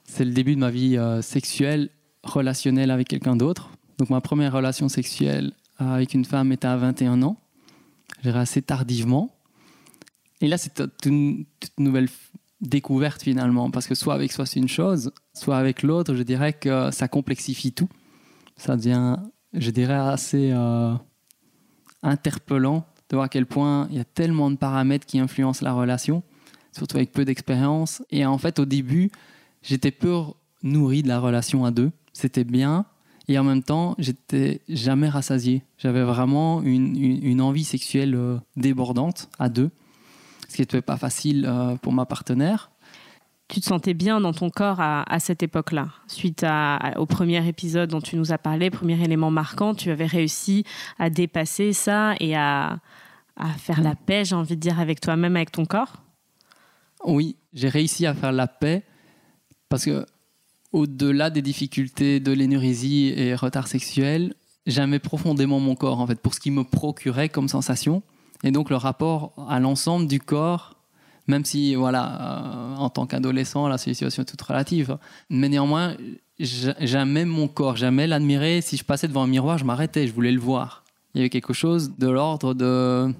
c'est 0.04 0.24
le 0.24 0.32
début 0.32 0.54
de 0.54 0.60
ma 0.60 0.70
vie 0.70 0.96
euh, 0.96 1.20
sexuelle, 1.20 1.90
relationnelle 2.22 2.90
avec 2.90 3.08
quelqu'un 3.08 3.36
d'autre. 3.36 3.68
Donc 3.98 4.08
ma 4.08 4.22
première 4.22 4.54
relation 4.54 4.88
sexuelle 4.88 5.52
avec 5.78 6.14
une 6.14 6.24
femme 6.24 6.50
était 6.50 6.66
à 6.66 6.78
21 6.78 7.22
ans. 7.22 7.36
J'ai 8.22 8.30
assez 8.30 8.62
tardivement. 8.62 9.36
Et 10.40 10.48
là, 10.48 10.56
c'est 10.56 10.74
toute 10.74 11.78
nouvelle 11.78 12.08
découverte 12.64 13.22
finalement, 13.22 13.70
parce 13.70 13.86
que 13.86 13.94
soit 13.94 14.14
avec 14.14 14.32
soi 14.32 14.46
c'est 14.46 14.60
une 14.60 14.68
chose, 14.68 15.12
soit 15.34 15.56
avec 15.56 15.82
l'autre, 15.82 16.14
je 16.14 16.22
dirais 16.22 16.52
que 16.52 16.90
ça 16.90 17.08
complexifie 17.08 17.72
tout. 17.72 17.88
Ça 18.56 18.76
devient, 18.76 19.16
je 19.52 19.70
dirais, 19.70 19.94
assez 19.94 20.50
euh, 20.52 20.94
interpellant 22.02 22.84
de 23.10 23.16
voir 23.16 23.24
à 23.26 23.28
quel 23.28 23.46
point 23.46 23.86
il 23.90 23.96
y 23.96 24.00
a 24.00 24.04
tellement 24.04 24.50
de 24.50 24.56
paramètres 24.56 25.06
qui 25.06 25.18
influencent 25.18 25.64
la 25.64 25.72
relation 25.72 26.22
surtout 26.74 26.96
avec 26.96 27.12
peu 27.12 27.24
d'expérience. 27.24 28.02
Et 28.10 28.26
en 28.26 28.38
fait, 28.38 28.58
au 28.58 28.64
début, 28.64 29.10
j'étais 29.62 29.90
peu 29.90 30.16
nourri 30.62 31.02
de 31.02 31.08
la 31.08 31.20
relation 31.20 31.64
à 31.64 31.70
deux. 31.70 31.90
C'était 32.12 32.44
bien. 32.44 32.84
Et 33.28 33.38
en 33.38 33.44
même 33.44 33.62
temps, 33.62 33.94
j'étais 33.98 34.60
jamais 34.68 35.08
rassasié. 35.08 35.62
J'avais 35.78 36.02
vraiment 36.02 36.62
une, 36.62 37.40
envie 37.40 37.64
sexuelle 37.64 38.14
euh, 38.14 38.36
débordante 38.56 39.30
à 39.38 39.48
deux, 39.48 39.70
ce 40.54 40.56
qui 40.56 40.62
n'était 40.62 40.82
pas 40.82 40.96
facile 40.96 41.46
euh, 41.48 41.74
pour 41.74 41.92
ma 41.92 42.06
partenaire. 42.06 42.70
tu 43.48 43.60
te 43.60 43.66
sentais 43.66 43.92
bien 43.92 44.20
dans 44.20 44.32
ton 44.32 44.50
corps 44.50 44.80
à, 44.80 45.18
cette 45.18 45.42
époque-là. 45.42 45.88
Suite 46.06 46.46
au 46.96 47.06
premier 47.06 47.46
épisode 47.48 47.90
dont 47.90 48.00
tu 48.00 48.14
nous 48.14 48.32
as 48.32 48.38
parlé, 48.38 48.70
premier 48.70 49.02
élément 49.02 49.32
marquant, 49.32 49.74
tu 49.74 49.90
avais 49.90 50.06
réussi 50.06 50.62
à 51.00 51.10
dépasser 51.10 51.72
ça 51.72 52.14
et 52.20 52.36
à, 52.36 52.78
faire 53.58 53.82
la 53.82 53.96
paix, 53.96 54.24
j'ai 54.24 54.36
envie 54.36 54.54
de 54.54 54.60
dire, 54.60 54.78
avec 54.78 55.00
toi-même, 55.00 55.34
avec 55.34 55.50
ton 55.50 55.64
corps? 55.64 56.04
Oui, 57.04 57.34
j'ai 57.52 57.68
réussi 57.68 58.06
à 58.06 58.14
faire 58.14 58.30
la 58.30 58.46
paix 58.46 58.84
parce 59.68 59.84
que 59.84 60.06
au-delà 60.70 61.30
des 61.30 61.42
difficultés 61.42 62.20
de 62.20 62.30
l'énurésie 62.30 63.12
et 63.16 63.34
retard 63.34 63.66
sexuel, 63.66 64.34
j'aimais 64.66 65.00
profondément 65.00 65.58
mon 65.58 65.74
corps 65.74 65.98
en 65.98 66.06
fait 66.06 66.20
pour 66.20 66.32
ce 66.32 66.38
qu'il 66.38 66.52
me 66.52 66.62
procurait 66.62 67.28
comme 67.28 67.48
sensation 67.48 68.04
et 68.42 68.50
donc 68.50 68.70
le 68.70 68.76
rapport 68.76 69.32
à 69.48 69.60
l'ensemble 69.60 70.06
du 70.06 70.20
corps 70.20 70.74
même 71.26 71.44
si 71.44 71.74
voilà 71.74 72.20
euh, 72.20 72.76
en 72.76 72.90
tant 72.90 73.06
qu'adolescent 73.06 73.68
la 73.68 73.78
situation 73.78 74.22
est 74.22 74.26
toute 74.26 74.42
relative 74.42 74.98
mais 75.30 75.48
néanmoins 75.48 75.96
j'aimais 76.38 77.24
mon 77.24 77.48
corps 77.48 77.76
j'aimais 77.76 78.06
l'admirer. 78.06 78.60
Si 78.60 78.76
je 78.76 78.84
passais 78.84 79.08
devant 79.08 79.22
un 79.22 79.26
miroir 79.26 79.58
je 79.58 79.64
m'arrêtais 79.64 80.06
je 80.06 80.12
voulais 80.12 80.32
le 80.32 80.40
voir. 80.40 80.84
Il 81.14 81.18
y 81.18 81.20
avait 81.20 81.30
quelque 81.30 81.52
chose 81.52 81.96
de 81.96 82.08
l'ordre 82.08 82.54
de 82.54 83.12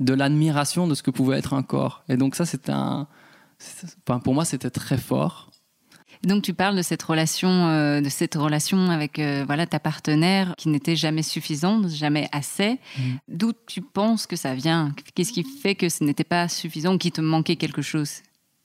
de 0.00 0.14
l'admiration 0.14 0.86
de 0.86 0.94
ce 0.94 1.02
que 1.02 1.10
pouvait 1.10 1.38
être 1.38 1.54
un 1.54 1.62
corps. 1.62 2.04
Et 2.08 2.16
donc 2.16 2.34
ça 2.34 2.44
c'était 2.44 2.72
un 2.72 3.06
pour 4.04 4.34
moi 4.34 4.44
c'était 4.44 4.70
très 4.70 4.98
fort 4.98 5.47
donc 6.24 6.42
tu 6.42 6.54
parles 6.54 6.76
de 6.76 6.82
cette 6.82 7.02
relation, 7.02 7.68
euh, 7.68 8.00
de 8.00 8.08
cette 8.08 8.34
relation 8.34 8.90
avec 8.90 9.18
euh, 9.18 9.44
voilà 9.46 9.66
ta 9.66 9.78
partenaire 9.78 10.54
qui 10.56 10.68
n'était 10.68 10.96
jamais 10.96 11.22
suffisante, 11.22 11.88
jamais 11.88 12.28
assez. 12.32 12.78
Mm. 12.98 13.02
D'où 13.28 13.52
tu 13.66 13.80
penses 13.80 14.26
que 14.26 14.36
ça 14.36 14.54
vient? 14.54 14.94
Qu'est-ce 15.14 15.32
qui 15.32 15.44
fait 15.44 15.74
que 15.74 15.88
ce 15.88 16.04
n'était 16.04 16.24
pas 16.24 16.48
suffisant 16.48 16.94
ou 16.94 16.98
qu'il 16.98 17.12
te 17.12 17.20
manquait 17.20 17.56
quelque 17.56 17.82
chose? 17.82 18.22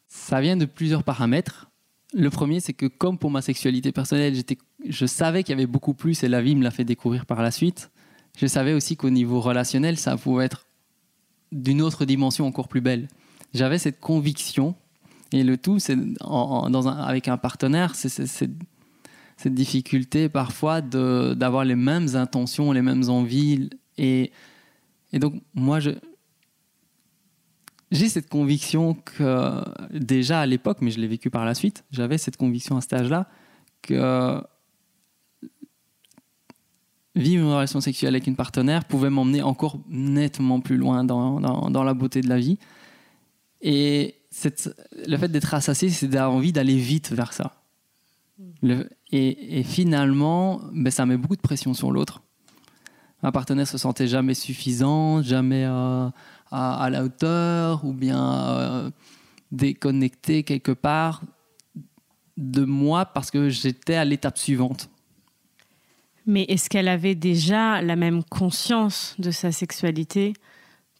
Ça 0.07 0.41
vient 0.41 0.57
de 0.57 0.65
plusieurs 0.65 1.03
paramètres. 1.03 1.69
Le 2.13 2.29
premier, 2.29 2.59
c'est 2.59 2.73
que 2.73 2.85
comme 2.85 3.17
pour 3.17 3.31
ma 3.31 3.41
sexualité 3.41 3.91
personnelle, 3.91 4.35
je 4.87 5.05
savais 5.05 5.43
qu'il 5.43 5.53
y 5.53 5.57
avait 5.57 5.65
beaucoup 5.65 5.95
plus 5.95 6.23
et 6.23 6.27
la 6.27 6.41
vie 6.41 6.55
me 6.55 6.63
l'a 6.63 6.71
fait 6.71 6.85
découvrir 6.85 7.25
par 7.25 7.41
la 7.41 7.49
suite. 7.49 7.89
Je 8.37 8.45
savais 8.45 8.73
aussi 8.73 8.97
qu'au 8.97 9.09
niveau 9.09 9.41
relationnel, 9.41 9.97
ça 9.97 10.17
pouvait 10.17 10.45
être 10.45 10.67
d'une 11.51 11.81
autre 11.81 12.05
dimension 12.05 12.45
encore 12.45 12.67
plus 12.67 12.81
belle. 12.81 13.07
J'avais 13.53 13.77
cette 13.77 13.99
conviction 13.99 14.75
et 15.33 15.43
le 15.43 15.57
tout, 15.57 15.79
c'est 15.79 15.97
avec 16.21 17.27
un 17.27 17.37
partenaire, 17.37 17.95
c'est 17.95 18.09
cette 18.09 19.53
difficulté 19.53 20.29
parfois 20.29 20.81
d'avoir 20.81 21.65
les 21.65 21.75
mêmes 21.75 22.15
intentions, 22.15 22.71
les 22.71 22.83
mêmes 22.83 23.09
envies. 23.09 23.69
Et, 23.97 24.31
et 25.11 25.19
donc, 25.19 25.41
moi, 25.55 25.79
j'ai 25.79 25.97
cette 28.09 28.29
conviction 28.29 28.93
que, 28.93 29.63
déjà 29.91 30.41
à 30.41 30.45
l'époque, 30.45 30.77
mais 30.81 30.91
je 30.91 30.99
l'ai 30.99 31.07
vécu 31.07 31.31
par 31.31 31.45
la 31.45 31.55
suite, 31.55 31.83
j'avais 31.91 32.19
cette 32.19 32.37
conviction 32.37 32.77
à 32.77 32.81
cet 32.81 32.93
âge-là, 32.93 33.27
que 33.81 34.39
vivre 37.15 37.43
une 37.43 37.51
relation 37.51 37.81
sexuelle 37.81 38.13
avec 38.13 38.27
une 38.27 38.35
partenaire 38.35 38.85
pouvait 38.85 39.09
m'emmener 39.09 39.41
encore 39.41 39.79
nettement 39.89 40.61
plus 40.61 40.77
loin 40.77 41.03
dans, 41.03 41.39
dans, 41.39 41.69
dans, 41.69 41.83
la 41.83 41.93
beauté 41.93 42.21
de 42.21 42.29
la 42.29 42.37
vie. 42.37 42.57
Et 43.61 44.15
le 45.07 45.17
fait 45.17 45.27
d'être 45.29 45.53
assassé, 45.53 45.89
c'est 45.89 46.07
d'avoir 46.07 46.31
envie 46.31 46.51
d'aller 46.51 46.77
vite 46.77 47.11
vers 47.11 47.33
ça. 47.33 47.53
et, 49.11 49.63
finalement, 49.63 50.61
ben, 50.73 50.91
ça 50.91 51.05
met 51.05 51.17
beaucoup 51.17 51.35
de 51.35 51.41
pression 51.41 51.73
sur 51.73 51.91
l'autre. 51.91 52.21
Ma 53.21 53.31
partenaire 53.31 53.67
se 53.67 53.77
sentait 53.77 54.07
jamais 54.07 54.33
suffisante, 54.33 55.23
jamais 55.23 55.63
euh, 55.65 56.09
à, 56.51 56.89
la 56.89 57.03
hauteur, 57.05 57.85
ou 57.85 57.93
bien 57.93 58.49
euh, 58.49 58.91
déconnecté 59.51 60.43
quelque 60.43 60.73
part 60.73 61.21
de 62.35 62.65
moi 62.65 63.05
parce 63.05 63.31
que 63.31 63.49
j'étais 63.49 63.95
à 63.95 64.03
l'étape 64.03 64.37
suivante. 64.37 64.89
Mais 66.25 66.43
est-ce 66.43 66.69
qu'elle 66.69 66.87
avait 66.87 67.15
déjà 67.15 67.81
la 67.81 67.95
même 67.95 68.23
conscience 68.23 69.15
de 69.19 69.31
sa 69.31 69.51
sexualité 69.51 70.33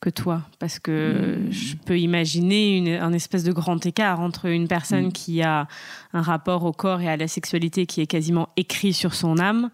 que 0.04 0.10
toi 0.10 0.42
Parce 0.60 0.80
que 0.80 1.38
hmm. 1.38 1.52
je 1.52 1.76
peux 1.78 1.98
imaginer 1.98 2.78
une, 2.78 2.89
un 2.89 3.13
espèce 3.13 3.44
de 3.46 3.54
grand 3.54 3.84
écart 3.86 4.20
entre 4.20 4.48
une 4.48 4.68
personne 4.68 5.08
hmm. 5.08 5.12
qui 5.13 5.42
a 5.42 5.68
un 6.12 6.22
rapport 6.22 6.66
au 6.66 6.74
corps 6.74 7.00
et 7.00 7.08
à 7.08 7.16
la 7.16 7.30
sexualité 7.30 7.86
qui 7.86 8.02
est 8.02 8.08
quasiment 8.08 8.50
écrit 8.58 8.92
sur 8.92 9.16
son 9.16 9.39
âme 9.39 9.70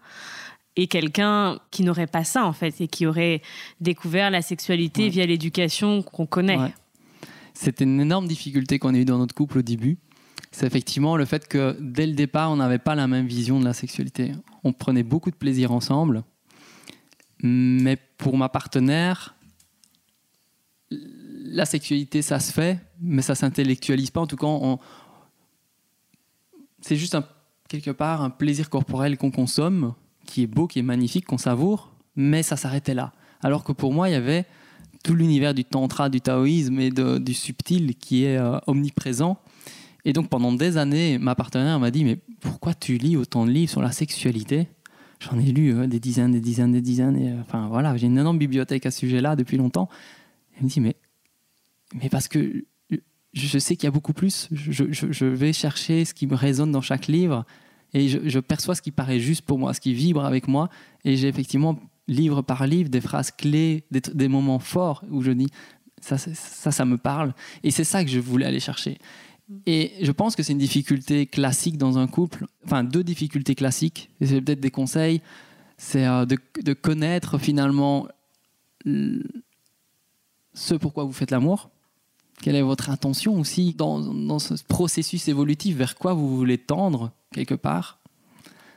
et 0.76 0.86
quelqu'un 0.86 1.58
qui 1.72 1.82
n'aurait 1.82 2.06
pas 2.06 2.22
ça 2.22 2.46
en 2.46 2.52
fait 2.52 2.80
et 2.80 2.86
qui 2.86 3.06
aurait 3.06 3.42
découvert 3.80 4.30
la 4.30 4.40
sexualité 4.40 5.08
via 5.08 5.26
l'éducation 5.26 6.02
qu'on 6.02 6.26
connaît. 6.26 6.58
C'était 7.52 7.84
une 7.84 8.00
énorme 8.00 8.28
difficulté 8.28 8.78
qu'on 8.78 8.94
a 8.94 8.98
eue 8.98 9.04
dans 9.04 9.18
notre 9.18 9.34
couple 9.34 9.58
au 9.58 9.62
début. 9.62 9.98
C'est 10.52 10.66
effectivement 10.66 11.16
le 11.16 11.24
fait 11.24 11.48
que 11.48 11.76
dès 11.80 12.06
le 12.06 12.14
départ, 12.14 12.52
on 12.52 12.56
n'avait 12.56 12.78
pas 12.78 12.94
la 12.94 13.08
même 13.08 13.26
vision 13.26 13.58
de 13.58 13.64
la 13.64 13.72
sexualité. 13.72 14.32
On 14.62 14.72
prenait 14.72 15.02
beaucoup 15.02 15.30
de 15.32 15.36
plaisir 15.36 15.72
ensemble, 15.72 16.22
mais 17.42 17.98
pour 18.16 18.36
ma 18.36 18.48
partenaire, 18.48 19.34
la 21.42 21.64
sexualité, 21.64 22.22
ça 22.22 22.38
se 22.40 22.52
fait, 22.52 22.78
mais 23.00 23.22
ça 23.22 23.34
s'intellectualise 23.34 24.10
pas. 24.10 24.20
En 24.20 24.26
tout 24.26 24.36
cas, 24.36 24.46
c'est 26.80 26.96
juste 26.96 27.16
quelque 27.68 27.90
part 27.90 28.22
un 28.22 28.30
plaisir 28.30 28.68
corporel 28.70 29.16
qu'on 29.16 29.30
consomme, 29.30 29.94
qui 30.26 30.42
est 30.42 30.46
beau, 30.46 30.66
qui 30.66 30.78
est 30.78 30.82
magnifique, 30.82 31.26
qu'on 31.26 31.38
savoure, 31.38 31.92
mais 32.16 32.42
ça 32.42 32.56
s'arrêtait 32.56 32.94
là. 32.94 33.12
Alors 33.42 33.64
que 33.64 33.72
pour 33.72 33.92
moi, 33.92 34.08
il 34.08 34.12
y 34.12 34.16
avait 34.16 34.46
tout 35.02 35.14
l'univers 35.14 35.54
du 35.54 35.64
tantra, 35.64 36.08
du 36.08 36.20
taoïsme 36.20 36.78
et 36.78 36.90
du 36.90 37.34
subtil 37.34 37.94
qui 37.96 38.24
est 38.24 38.36
euh, 38.36 38.58
omniprésent. 38.66 39.38
Et 40.04 40.12
donc 40.12 40.28
pendant 40.28 40.52
des 40.52 40.76
années, 40.76 41.18
ma 41.18 41.34
partenaire 41.34 41.78
m'a 41.80 41.90
dit, 41.90 42.04
mais 42.04 42.18
pourquoi 42.40 42.74
tu 42.74 42.98
lis 42.98 43.16
autant 43.16 43.46
de 43.46 43.50
livres 43.50 43.70
sur 43.70 43.82
la 43.82 43.92
sexualité? 43.92 44.68
J'en 45.20 45.38
ai 45.38 45.52
lu 45.52 45.74
euh, 45.74 45.86
des 45.86 46.00
dizaines, 46.00 46.32
des 46.32 46.40
dizaines, 46.40 46.72
des 46.72 46.80
dizaines. 46.80 47.16
Et, 47.16 47.30
euh, 47.30 47.40
enfin 47.40 47.68
voilà, 47.68 47.96
j'ai 47.96 48.06
une 48.06 48.18
énorme 48.18 48.38
bibliothèque 48.38 48.86
à 48.86 48.90
ce 48.90 49.00
sujet-là 49.00 49.36
depuis 49.36 49.56
longtemps. 49.56 49.88
Elle 50.56 50.64
me 50.64 50.68
dit, 50.68 50.80
mais, 50.80 50.96
mais 51.94 52.08
parce 52.08 52.28
que 52.28 52.64
je 53.32 53.58
sais 53.58 53.76
qu'il 53.76 53.84
y 53.84 53.88
a 53.88 53.92
beaucoup 53.92 54.12
plus. 54.12 54.48
Je, 54.50 55.24
vais 55.24 55.52
chercher 55.52 56.04
ce 56.04 56.14
qui 56.14 56.26
me 56.26 56.34
résonne 56.34 56.72
dans 56.72 56.80
chaque 56.80 57.06
livre 57.06 57.44
et 57.92 58.08
je, 58.08 58.38
perçois 58.38 58.74
ce 58.74 58.82
qui 58.82 58.90
paraît 58.90 59.20
juste 59.20 59.42
pour 59.42 59.58
moi, 59.58 59.74
ce 59.74 59.80
qui 59.80 59.94
vibre 59.94 60.24
avec 60.24 60.48
moi. 60.48 60.68
Et 61.04 61.16
j'ai 61.16 61.28
effectivement, 61.28 61.78
livre 62.08 62.42
par 62.42 62.66
livre, 62.66 62.88
des 62.88 63.00
phrases 63.00 63.30
clés, 63.30 63.84
des, 63.90 64.28
moments 64.28 64.58
forts 64.58 65.04
où 65.10 65.22
je 65.22 65.30
dis, 65.32 65.48
ça, 66.00 66.18
ça, 66.18 66.70
ça 66.72 66.84
me 66.84 66.98
parle. 66.98 67.34
Et 67.62 67.70
c'est 67.70 67.84
ça 67.84 68.04
que 68.04 68.10
je 68.10 68.20
voulais 68.20 68.46
aller 68.46 68.60
chercher. 68.60 68.98
Et 69.66 69.92
je 70.02 70.12
pense 70.12 70.36
que 70.36 70.42
c'est 70.42 70.52
une 70.52 70.58
difficulté 70.58 71.26
classique 71.26 71.76
dans 71.76 71.98
un 71.98 72.06
couple, 72.06 72.46
enfin 72.64 72.84
deux 72.84 73.02
difficultés 73.02 73.56
classiques, 73.56 74.10
et 74.20 74.26
c'est 74.26 74.40
peut-être 74.40 74.60
des 74.60 74.70
conseils, 74.70 75.22
c'est 75.76 76.06
euh, 76.06 76.24
de, 76.24 76.38
de, 76.62 76.72
connaître 76.72 77.36
finalement 77.36 78.06
ce 80.54 80.74
pourquoi 80.74 81.02
vous 81.02 81.12
faites 81.12 81.32
l'amour 81.32 81.68
Quelle 82.42 82.56
est 82.56 82.62
votre 82.62 82.88
intention 82.88 83.38
aussi 83.38 83.74
dans, 83.74 84.38
ce 84.38 84.54
processus 84.64 85.28
évolutif? 85.28 85.76
Vers 85.76 85.96
quoi 85.96 86.14
vous 86.14 86.36
voulez 86.36 86.58
tendre 86.58 87.12
quelque 87.32 87.54
part? 87.54 87.98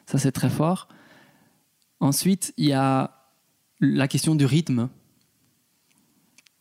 Ça, 0.06 0.18
c'est 0.18 0.34
très 0.34 0.50
fort. 0.50 0.90
Ensuite, 2.02 2.54
il 2.58 2.66
y 2.66 2.74
a 2.74 3.12
la 3.80 4.08
question 4.08 4.36
du 4.36 4.46
rythme. 4.46 4.90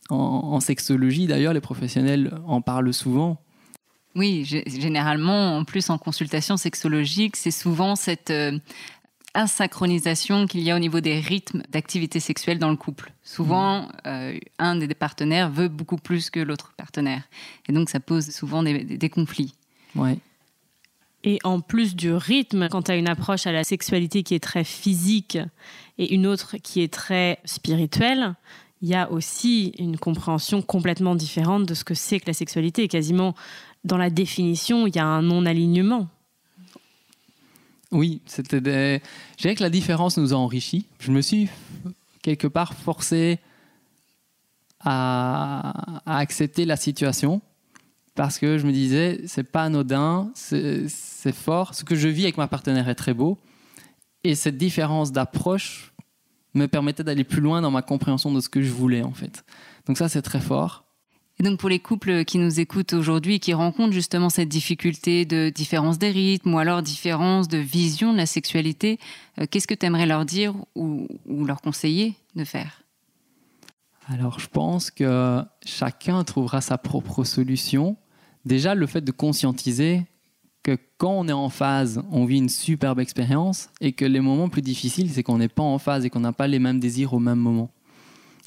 En, 0.09 0.59
sexologie, 0.59 1.27
d'ailleurs, 1.27 1.53
les 1.53 1.61
professionnels 1.61 2.37
en 2.45 2.61
parlent 2.61 2.93
souvent. 2.93 3.41
Oui, 4.15 4.45
généralement, 4.45 5.57
en 5.57 5.65
plus 5.65 5.89
en 5.89 5.97
consultation 5.97 6.55
sexologique, 6.55 7.35
c'est 7.35 7.51
souvent 7.51 7.95
cette 7.95 8.29
euh, 8.29 8.59
asynchronisation 9.33 10.45
qu'il 10.47 10.61
y 10.61 10.71
a 10.71 10.75
au 10.75 10.79
niveau 10.79 10.99
des 10.99 11.19
rythmes 11.19 11.63
d'activité 11.69 12.19
sexuelle 12.19 12.59
dans 12.59 12.69
le 12.69 12.75
couple. 12.75 13.11
Souvent, 13.23 13.89
euh, 14.05 14.37
un 14.59 14.75
des 14.75 14.93
partenaires 14.93 15.49
veut 15.49 15.67
beaucoup 15.67 15.97
plus 15.97 16.29
que 16.29 16.39
l'autre 16.39 16.73
partenaire. 16.77 17.23
Et 17.67 17.73
donc, 17.73 17.89
ça 17.89 17.99
pose 17.99 18.29
souvent 18.29 18.63
des, 18.63 19.09
conflits. 19.09 19.55
Ouais. 19.95 20.17
Et 21.23 21.39
en 21.43 21.61
plus 21.61 21.95
du 21.95 22.13
rythme, 22.13 22.67
quand 22.69 22.83
tu 22.83 22.91
as 22.91 22.95
une 22.95 23.07
approche 23.07 23.47
à 23.47 23.51
la 23.51 23.63
sexualité 23.63 24.23
qui 24.23 24.35
est 24.35 24.43
très 24.43 24.63
physique 24.63 25.37
et 25.97 26.13
une 26.13 26.27
autre 26.27 26.57
qui 26.57 26.81
est 26.81 26.93
très 26.93 27.39
spirituelle, 27.45 28.35
il 28.81 28.89
y 28.89 28.95
a 28.95 29.09
aussi 29.09 29.73
une 29.79 29.97
compréhension 29.97 30.61
complètement 30.61 31.15
différente 31.15 31.65
de 31.65 31.73
ce 31.73 31.85
que 31.85 31.93
c'est 31.93 32.19
que 32.19 32.27
la 32.27 32.33
sexualité. 32.33 32.89
Quasiment 32.89 33.33
dans 33.85 33.97
la 33.97 34.09
définition, 34.09 34.87
il 34.87 34.95
y 34.95 34.99
a 34.99 35.05
un 35.05 35.21
non-alignement. 35.21 36.09
Oui, 37.93 38.21
c'était 38.25 38.59
des. 38.59 39.01
Je 39.37 39.43
dirais 39.43 39.55
que 39.55 39.63
la 39.63 39.69
différence 39.69 40.17
nous 40.17 40.33
a 40.33 40.35
enrichis. 40.35 40.87
Je 40.99 41.11
me 41.11 41.21
suis 41.21 41.47
quelque 42.23 42.47
part 42.47 42.73
forcé 42.73 43.39
à, 44.79 46.01
accepter 46.05 46.65
la 46.65 46.75
situation 46.75 47.41
parce 48.15 48.39
que 48.39 48.57
je 48.57 48.65
me 48.65 48.71
disais, 48.71 49.21
c'est 49.27 49.43
pas 49.43 49.63
anodin, 49.63 50.31
c'est 50.35 50.87
fort. 51.31 51.75
Ce 51.75 51.83
que 51.83 51.95
je 51.95 52.07
vis 52.07 52.23
avec 52.23 52.37
ma 52.37 52.47
partenaire 52.47 52.89
est 52.89 52.95
très 52.95 53.13
beau. 53.13 53.37
Et 54.23 54.35
cette 54.35 54.57
différence 54.57 55.11
d'approche 55.11 55.93
me 56.53 56.67
permettait 56.67 57.03
d'aller 57.03 57.23
plus 57.23 57.41
loin 57.41 57.61
dans 57.61 57.71
ma 57.71 57.81
compréhension 57.81 58.31
de 58.31 58.39
ce 58.39 58.49
que 58.49 58.61
je 58.61 58.71
voulais, 58.71 59.03
en 59.03 59.13
fait. 59.13 59.43
Donc, 59.87 59.97
ça, 59.97 60.09
c'est 60.09 60.21
très 60.21 60.39
fort. 60.39 60.82
Et 61.39 61.43
donc 61.43 61.59
pour 61.59 61.69
les 61.69 61.79
couples 61.79 62.25
qui 62.25 62.37
nous 62.37 62.59
écoutent 62.59 62.93
aujourd'hui, 62.93 63.39
qui 63.39 63.53
rencontrent 63.53 63.93
justement 63.93 64.29
cette 64.29 64.49
difficulté 64.49 65.25
de 65.25 65.49
différence 65.49 65.97
des 65.97 66.11
rythmes 66.11 66.53
ou 66.53 66.59
alors 66.59 66.81
différence 66.83 67.47
de 67.47 67.57
vision 67.57 68.13
de 68.13 68.17
la 68.17 68.27
sexualité, 68.27 68.99
euh, 69.39 69.45
qu'est-ce 69.49 69.67
que 69.67 69.73
tu 69.73 69.85
aimerais 69.85 70.05
leur 70.05 70.25
dire 70.25 70.53
ou, 70.75 71.07
ou 71.25 71.45
leur 71.45 71.61
conseiller 71.61 72.13
de 72.35 72.43
faire? 72.43 72.83
Alors 74.07 74.39
je 74.39 74.47
pense 74.47 74.91
que 74.91 75.41
chacun 75.65 76.23
trouvera 76.23 76.61
sa 76.61 76.77
propre 76.77 77.23
solution. 77.23 77.97
Déjà 78.45 78.75
le 78.75 78.85
fait 78.85 79.01
de 79.01 79.11
conscientiser 79.11 80.05
que 80.61 80.77
quand 80.97 81.11
on 81.11 81.27
est 81.27 81.33
en 81.33 81.49
phase, 81.49 82.01
on 82.11 82.25
vit 82.25 82.37
une 82.37 82.49
superbe 82.49 82.99
expérience 82.99 83.69
et 83.81 83.91
que 83.91 84.05
les 84.05 84.21
moments 84.21 84.49
plus 84.49 84.61
difficiles, 84.61 85.09
c'est 85.11 85.23
qu'on 85.23 85.37
n'est 85.37 85.49
pas 85.49 85.63
en 85.63 85.77
phase 85.77 86.05
et 86.05 86.09
qu'on 86.09 86.21
n'a 86.21 86.31
pas 86.31 86.47
les 86.47 86.59
mêmes 86.59 86.79
désirs 86.79 87.13
au 87.13 87.19
même 87.19 87.39
moment. 87.39 87.69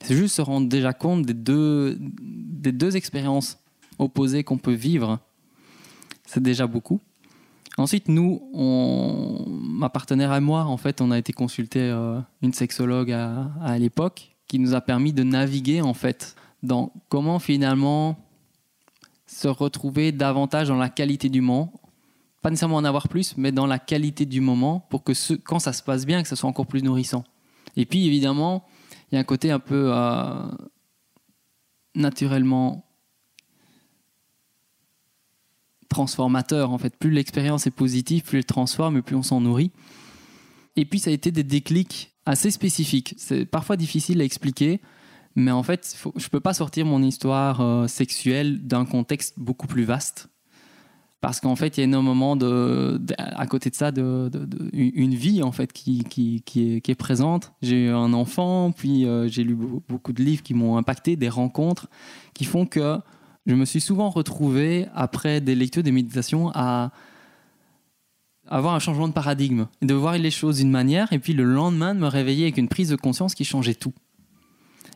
C'est 0.03 0.15
juste 0.15 0.37
se 0.37 0.43
rendre 0.43 0.69
déjà 0.69 0.93
compte 0.93 1.25
des 1.25 1.35
deux, 1.35 1.99
des 2.01 2.73
deux 2.73 2.97
expériences 2.97 3.59
opposées 3.99 4.45
qu'on 4.45 4.59
peut 4.59 4.73
vivre. 4.73 5.19
C'est 6.27 6.43
déjà 6.43 6.67
beaucoup. 6.67 7.01
Ensuite, 7.79 8.09
nous, 8.09 8.43
ma 9.47 9.91
partenaire 9.91 10.35
et 10.35 10.41
moi, 10.41 10.65
en 10.65 10.77
fait, 10.77 11.01
on 11.01 11.11
a 11.11 11.19
été 11.19 11.33
consulter 11.33 11.81
euh, 11.81 12.21
une 12.43 12.53
sexologue 12.53 13.13
à, 13.13 13.79
l'époque 13.79 14.37
qui 14.49 14.59
nous 14.59 14.75
a 14.75 14.81
permis 14.81 15.13
de 15.13 15.23
naviguer 15.23 15.83
en 15.83 15.93
fait 15.93 16.37
dans 16.63 16.93
comment 17.09 17.39
finalement 17.39 18.17
se 19.27 19.49
retrouver 19.49 20.13
davantage 20.13 20.69
dans 20.69 20.77
la 20.77 20.89
qualité 20.89 21.29
du 21.29 21.41
moment 21.41 21.73
pas 22.47 22.51
nécessairement 22.51 22.77
en 22.77 22.85
avoir 22.85 23.09
plus, 23.09 23.37
mais 23.37 23.51
dans 23.51 23.67
la 23.67 23.81
qualité 23.81 24.25
du 24.25 24.41
moment 24.41 24.87
pour 24.89 25.03
que 25.03 25.15
ce, 25.15 25.35
quand 25.35 25.59
ça 25.59 25.73
se 25.73 25.83
passe 25.83 26.07
bien, 26.07 26.23
que 26.23 26.29
ça 26.29 26.37
soit 26.37 26.49
encore 26.49 26.69
plus 26.69 26.81
nourrissant. 26.81 27.25
Et 27.77 27.87
puis 27.87 28.07
évidemment, 28.07 28.65
il 29.11 29.15
y 29.15 29.19
a 29.19 29.21
un 29.21 29.25
côté 29.25 29.51
un 29.51 29.59
peu 29.59 29.91
euh, 29.93 30.51
naturellement 31.95 32.85
transformateur 35.89 36.73
en 36.73 36.79
fait. 36.79 36.97
Plus 36.97 37.11
l'expérience 37.11 37.67
est 37.67 37.71
positive, 37.71 38.23
plus 38.23 38.39
elle 38.39 38.45
transforme 38.45 38.99
et 38.99 39.03
plus 39.03 39.17
on 39.17 39.23
s'en 39.23 39.41
nourrit. 39.41 39.71
Et 40.77 40.85
puis 40.85 40.99
ça 40.99 41.11
a 41.11 41.13
été 41.13 41.31
des 41.31 41.45
déclics 41.45 42.15
assez 42.27 42.51
spécifiques. 42.51 43.15
C'est 43.17 43.47
parfois 43.47 43.77
difficile 43.77 44.21
à 44.21 44.25
expliquer, 44.25 44.81
mais 45.37 45.51
en 45.51 45.63
fait, 45.63 45.97
je 46.17 46.29
peux 46.29 46.41
pas 46.41 46.55
sortir 46.55 46.85
mon 46.85 47.03
histoire 47.03 47.61
euh, 47.61 47.87
sexuelle 47.87 48.67
d'un 48.67 48.85
contexte 48.85 49.35
beaucoup 49.39 49.67
plus 49.67 49.85
vaste 49.85 50.29
parce 51.21 51.41
qu'en 51.41 51.57
fait, 51.57 51.77
il 51.77 51.81
y 51.81 51.83
a 51.83 51.85
énormément 51.85 52.37
de, 52.37 53.01
à 53.19 53.47
côté 53.47 53.71
de 53.71 53.75
ça, 53.75 53.91
une 53.91 55.15
vie 55.15 55.43
en 55.43 55.53
fait 55.53 55.73
qui 55.73 56.05
est, 56.57 56.95
présente. 56.95 57.53
J'ai 57.63 57.87
eu 57.87 57.91
un 57.91 58.13
enfant, 58.13 58.73
puis 58.73 59.07
euh, 59.07 59.27
j'ai 59.29 59.43
lu 59.43 59.57
beaucoup 59.89 60.13
de 60.13 60.23
livres 60.23 60.43
qui 60.43 60.55
m'ont 60.55 60.77
impacté, 60.77 61.17
des 61.17 61.29
rencontres 61.29 61.89
qui 62.35 62.45
font 62.45 62.67
que 62.67 62.99
je 63.47 63.55
me 63.55 63.65
suis 63.65 63.81
souvent 63.81 64.11
retrouvé 64.11 64.87
après 64.95 65.41
des 65.41 65.55
lectures, 65.55 65.83
des 65.83 65.93
méditations, 65.93 66.51
à 66.55 66.91
avoir 68.49 68.75
un 68.75 68.79
changement 68.79 69.09
de 69.09 69.13
paradigme, 69.13 69.67
de 69.83 69.95
voir 69.95 70.19
les 70.19 70.31
choses 70.31 70.59
d'une 70.59 70.71
manière, 70.71 71.13
et 71.13 71.19
puis 71.19 71.33
le 71.33 71.45
lendemain 71.45 71.95
de 71.95 72.01
me 72.01 72.07
réveiller 72.07 72.45
avec 72.45 72.59
une 72.59 72.69
prise 72.69 72.91
de 72.91 72.97
conscience 72.97 73.35
qui 73.35 73.45
changeait 73.45 73.75
tout. 73.75 73.95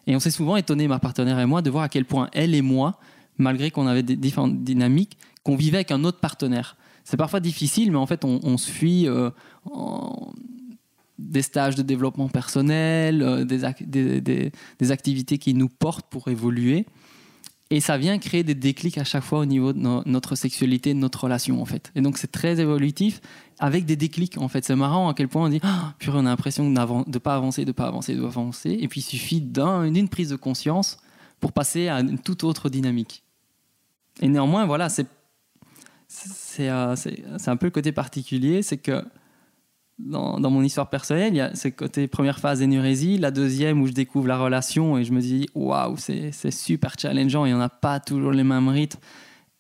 Et 0.06 0.16
on 0.16 0.20
s'est 0.20 0.30
souvent 0.30 0.56
étonné, 0.56 0.88
ma 0.88 0.98
partenaire 0.98 1.38
et 1.38 1.46
moi, 1.46 1.62
de 1.62 1.70
voir 1.70 1.84
à 1.84 1.88
quel 1.88 2.04
point 2.04 2.28
elle 2.32 2.54
et 2.54 2.62
moi, 2.62 2.98
malgré 3.38 3.70
qu'on 3.70 3.86
avait 3.86 4.02
des 4.02 4.16
différentes 4.16 4.62
dynamiques, 4.62 5.16
qu'on 5.42 5.56
vivait 5.56 5.78
avec 5.78 5.90
un 5.90 6.04
autre 6.04 6.20
partenaire. 6.20 6.76
C'est 7.04 7.16
parfois 7.16 7.40
difficile, 7.40 7.90
mais 7.90 7.98
en 7.98 8.06
fait, 8.06 8.24
on, 8.24 8.40
on 8.42 8.56
se 8.56 8.70
fuit 8.70 9.08
euh, 9.08 9.30
des 11.18 11.42
stages 11.42 11.74
de 11.74 11.82
développement 11.82 12.28
personnel, 12.28 13.22
euh, 13.22 13.44
des, 13.44 13.64
ac 13.64 13.82
des, 13.88 14.20
des, 14.20 14.52
des, 14.78 14.90
activités 14.90 15.38
qui 15.38 15.54
nous 15.54 15.68
portent 15.68 16.06
pour 16.08 16.28
évoluer. 16.28 16.86
Et 17.72 17.80
ça 17.80 17.98
vient 17.98 18.18
créer 18.18 18.42
des 18.42 18.56
déclics 18.56 18.98
à 18.98 19.04
chaque 19.04 19.22
fois 19.22 19.38
au 19.38 19.44
niveau 19.44 19.72
de 19.72 19.78
no 19.78 20.02
notre 20.04 20.34
sexualité, 20.34 20.92
de 20.92 20.98
notre 20.98 21.22
relation, 21.24 21.62
en 21.62 21.64
fait. 21.64 21.92
Et 21.94 22.00
donc, 22.00 22.18
c'est 22.18 22.32
très 22.32 22.58
évolutif 22.58 23.20
avec 23.60 23.86
des 23.86 23.94
déclics, 23.94 24.38
en 24.38 24.48
fait. 24.48 24.64
C'est 24.64 24.74
marrant 24.74 25.08
à 25.08 25.14
quel 25.14 25.28
point 25.28 25.46
on 25.46 25.48
dit, 25.48 25.60
oh, 25.64 25.68
purée, 25.98 26.18
on 26.18 26.26
a 26.26 26.30
l'impression 26.30 26.68
de 26.68 26.70
ne 26.70 27.18
pas 27.18 27.36
avancer, 27.36 27.64
de 27.64 27.68
ne 27.68 27.72
pas 27.72 27.86
avancer, 27.86 28.16
de 28.16 28.20
pas 28.20 28.28
avancer. 28.28 28.76
Et 28.80 28.88
puis, 28.88 29.00
il 29.00 29.04
suffit 29.04 29.40
d'une 29.40 29.62
un, 29.62 30.06
prise 30.06 30.30
de 30.30 30.36
conscience 30.36 30.98
pour 31.40 31.52
passer 31.52 31.88
à 31.88 32.00
une 32.00 32.18
toute 32.18 32.44
autre 32.44 32.68
dynamique. 32.68 33.24
Et 34.20 34.28
néanmoins, 34.28 34.66
voilà, 34.66 34.88
c'est 34.88 35.06
euh, 36.58 36.96
c'est 36.96 37.48
un 37.48 37.56
peu 37.56 37.66
le 37.66 37.70
côté 37.70 37.92
particulier, 37.92 38.62
c'est 38.62 38.78
que 38.78 39.04
dans, 39.98 40.40
dans, 40.40 40.50
mon 40.50 40.62
histoire 40.62 40.90
personnelle, 40.90 41.32
il 41.32 41.36
y 41.36 41.40
a 41.40 41.54
ce 41.54 41.68
côté 41.68 42.08
première 42.08 42.40
phase 42.40 42.62
énurésie, 42.62 43.18
la 43.18 43.30
deuxième 43.30 43.80
où 43.80 43.86
je 43.86 43.92
découvre 43.92 44.26
la 44.26 44.38
relation 44.38 44.98
et 44.98 45.04
je 45.04 45.12
me 45.12 45.20
dis 45.20 45.46
waouh, 45.54 45.96
c'est 45.96 46.50
super 46.50 46.94
challengeant, 46.98 47.44
il 47.44 47.50
n'y 47.50 47.54
en 47.54 47.60
a 47.60 47.68
pas 47.68 48.00
toujours 48.00 48.32
les 48.32 48.44
mêmes 48.44 48.68
rythmes. 48.68 48.98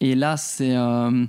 Et 0.00 0.14
là, 0.14 0.36
c'est 0.36 0.74
euh, 0.76 1.26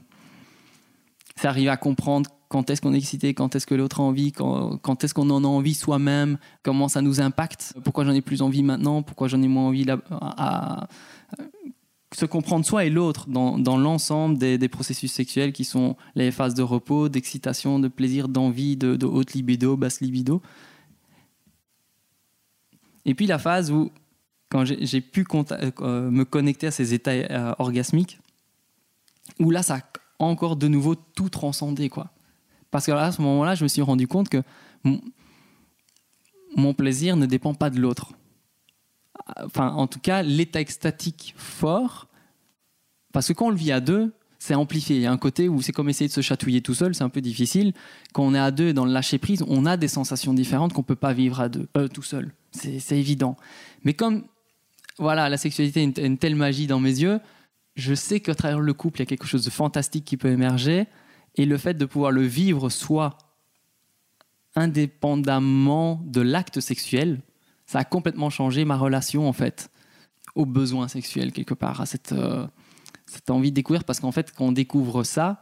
arriver 1.43 1.69
à 1.69 1.77
comprendre 1.77 2.29
quand 2.51 2.69
est-ce 2.69 2.81
qu'on 2.81 2.93
est 2.93 2.97
excité, 2.97 3.33
quand 3.33 3.55
est-ce 3.55 3.65
que 3.65 3.75
l'autre 3.75 4.01
a 4.01 4.03
envie, 4.03 4.33
quand, 4.33 4.77
quand 4.81 5.05
est-ce 5.05 5.13
qu'on 5.13 5.29
en 5.29 5.45
a 5.45 5.47
envie 5.47 5.73
soi-même, 5.73 6.37
comment 6.63 6.89
ça 6.89 7.01
nous 7.01 7.21
impacte, 7.21 7.73
pourquoi 7.85 8.03
j'en 8.03 8.11
ai 8.11 8.19
plus 8.19 8.41
envie 8.41 8.61
maintenant, 8.61 9.03
pourquoi 9.03 9.29
j'en 9.29 9.41
ai 9.41 9.47
moins 9.47 9.67
envie 9.67 9.85
à, 10.09 10.89
se 12.13 12.25
comprendre 12.25 12.65
soi 12.65 12.83
et 12.83 12.89
l'autre 12.89 13.29
dans, 13.29 13.57
dans 13.57 13.77
l'ensemble 13.77 14.37
des, 14.37 14.57
des, 14.57 14.67
processus 14.67 15.13
sexuels 15.13 15.53
qui 15.53 15.63
sont 15.63 15.95
les 16.13 16.29
phases 16.29 16.53
de 16.53 16.61
repos, 16.61 17.07
d'excitation, 17.07 17.79
de 17.79 17.87
plaisir, 17.87 18.27
d'envie, 18.27 18.75
de, 18.75 18.97
de, 18.97 19.05
haute 19.05 19.31
libido, 19.31 19.77
basse 19.77 20.01
libido. 20.01 20.41
Et 23.05 23.15
puis 23.15 23.27
la 23.27 23.39
phase 23.39 23.71
où, 23.71 23.91
quand 24.49 24.65
j'ai 24.65 24.99
pu 24.99 25.25
euh, 25.31 26.11
me 26.11 26.25
connecter 26.25 26.67
à 26.67 26.71
ces 26.71 26.93
états 26.93 27.11
euh, 27.11 27.53
orgasmiques, 27.59 28.19
où 29.39 29.51
là, 29.51 29.63
ça 29.63 29.75
a 29.75 29.81
encore 30.19 30.57
de 30.57 30.67
nouveau 30.67 30.95
tout 30.95 31.29
transcendé. 31.29 31.87
Quoi. 31.87 32.11
Parce 32.71 32.85
que 32.85 32.91
à 32.91 33.11
ce 33.11 33.21
moment-là, 33.21 33.55
je 33.55 33.63
me 33.63 33.67
suis 33.67 33.81
rendu 33.81 34.07
compte 34.07 34.29
que 34.29 34.41
mon, 36.55 36.73
plaisir 36.73 37.15
ne 37.17 37.25
dépend 37.25 37.53
pas 37.53 37.69
de 37.69 37.79
l'autre 37.79 38.13
enfin, 39.37 39.69
en 39.69 39.87
tout 39.87 39.99
cas, 39.99 40.23
l'état 40.23 40.61
extatique 40.61 41.33
fort, 41.37 42.07
parce 43.13 43.27
que 43.27 43.33
quand 43.33 43.47
on 43.47 43.49
le 43.49 43.55
vit 43.55 43.71
à 43.71 43.79
deux, 43.79 44.13
c'est 44.39 44.55
amplifié. 44.55 44.95
Il 44.95 45.01
y 45.03 45.05
a 45.05 45.11
un 45.11 45.17
côté 45.17 45.49
où 45.49 45.61
c'est 45.61 45.71
comme 45.71 45.89
essayer 45.89 46.07
de 46.07 46.13
se 46.13 46.21
chatouiller 46.21 46.61
tout 46.61 46.73
seul, 46.73 46.95
c'est 46.95 47.03
un 47.03 47.09
peu 47.09 47.21
difficile. 47.21 47.73
Quand 48.13 48.23
on 48.23 48.33
est 48.33 48.39
à 48.39 48.51
deux 48.51 48.73
dans 48.73 48.85
le 48.85 48.91
lâcher 48.91 49.19
prise, 49.19 49.43
on 49.47 49.65
a 49.65 49.77
des 49.77 49.87
sensations 49.87 50.33
différentes 50.33 50.73
qu'on 50.73 50.83
peut 50.83 50.95
pas 50.95 51.13
vivre 51.13 51.39
à 51.41 51.49
deux, 51.49 51.67
euh, 51.77 51.87
tout 51.87 52.01
seul. 52.01 52.33
C'est 52.51 52.97
évident. 52.97 53.37
Mais 53.83 53.93
comme 53.93 54.23
voilà, 54.97 55.29
la 55.29 55.37
sexualité 55.37 55.81
a 55.81 56.05
une, 56.05 56.17
telle 56.17 56.35
magie 56.35 56.67
dans 56.67 56.79
mes 56.79 56.89
yeux, 56.89 57.19
je 57.75 57.93
sais 57.93 58.19
qu'à 58.19 58.35
travers 58.35 58.59
le 58.59 58.73
couple, 58.73 58.99
il 58.99 59.03
y 59.03 59.03
a 59.03 59.05
quelque 59.05 59.27
chose 59.27 59.45
de 59.45 59.49
fantastique 59.49 60.05
qui 60.05 60.17
peut 60.17 60.29
émerger. 60.29 60.87
Et 61.35 61.45
le 61.45 61.57
fait 61.57 61.75
de 61.75 61.85
pouvoir 61.85 62.11
le 62.11 62.23
vivre 62.23 62.69
soit 62.69 63.17
indépendamment 64.55 66.01
de 66.05 66.21
l'acte 66.21 66.59
sexuel, 66.59 67.21
ça 67.65 67.79
a 67.79 67.83
complètement 67.85 68.29
changé 68.29 68.65
ma 68.65 68.77
relation 68.77 69.27
en 69.27 69.33
fait 69.33 69.71
aux 70.35 70.45
besoins 70.45 70.87
sexuels 70.87 71.31
quelque 71.31 71.53
part, 71.53 71.81
à 71.81 71.85
cette, 71.85 72.11
euh, 72.11 72.45
cette 73.05 73.29
envie 73.29 73.51
de 73.51 73.55
découvrir 73.55 73.83
parce 73.83 73.99
qu'en 73.99 74.11
fait 74.11 74.33
quand 74.33 74.47
on 74.47 74.51
découvre 74.51 75.03
ça, 75.03 75.41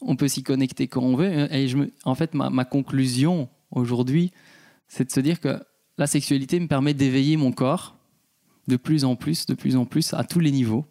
on 0.00 0.16
peut 0.16 0.28
s'y 0.28 0.42
connecter 0.42 0.88
quand 0.88 1.02
on 1.02 1.14
veut. 1.14 1.52
Et 1.52 1.68
je 1.68 1.76
me, 1.76 1.92
en 2.04 2.14
fait 2.14 2.34
ma 2.34 2.64
conclusion 2.64 3.50
aujourd'hui, 3.70 4.32
c'est 4.88 5.04
de 5.04 5.12
se 5.12 5.20
dire 5.20 5.40
que 5.40 5.62
la 5.98 6.06
sexualité 6.06 6.58
me 6.58 6.66
permet 6.66 6.94
d'éveiller 6.94 7.36
mon 7.36 7.52
corps 7.52 7.96
de 8.68 8.76
plus 8.76 9.04
en 9.04 9.16
plus, 9.16 9.46
de 9.46 9.54
plus 9.54 9.76
en 9.76 9.84
plus, 9.84 10.14
à 10.14 10.24
tous 10.24 10.40
les 10.40 10.50
niveaux. 10.50 10.86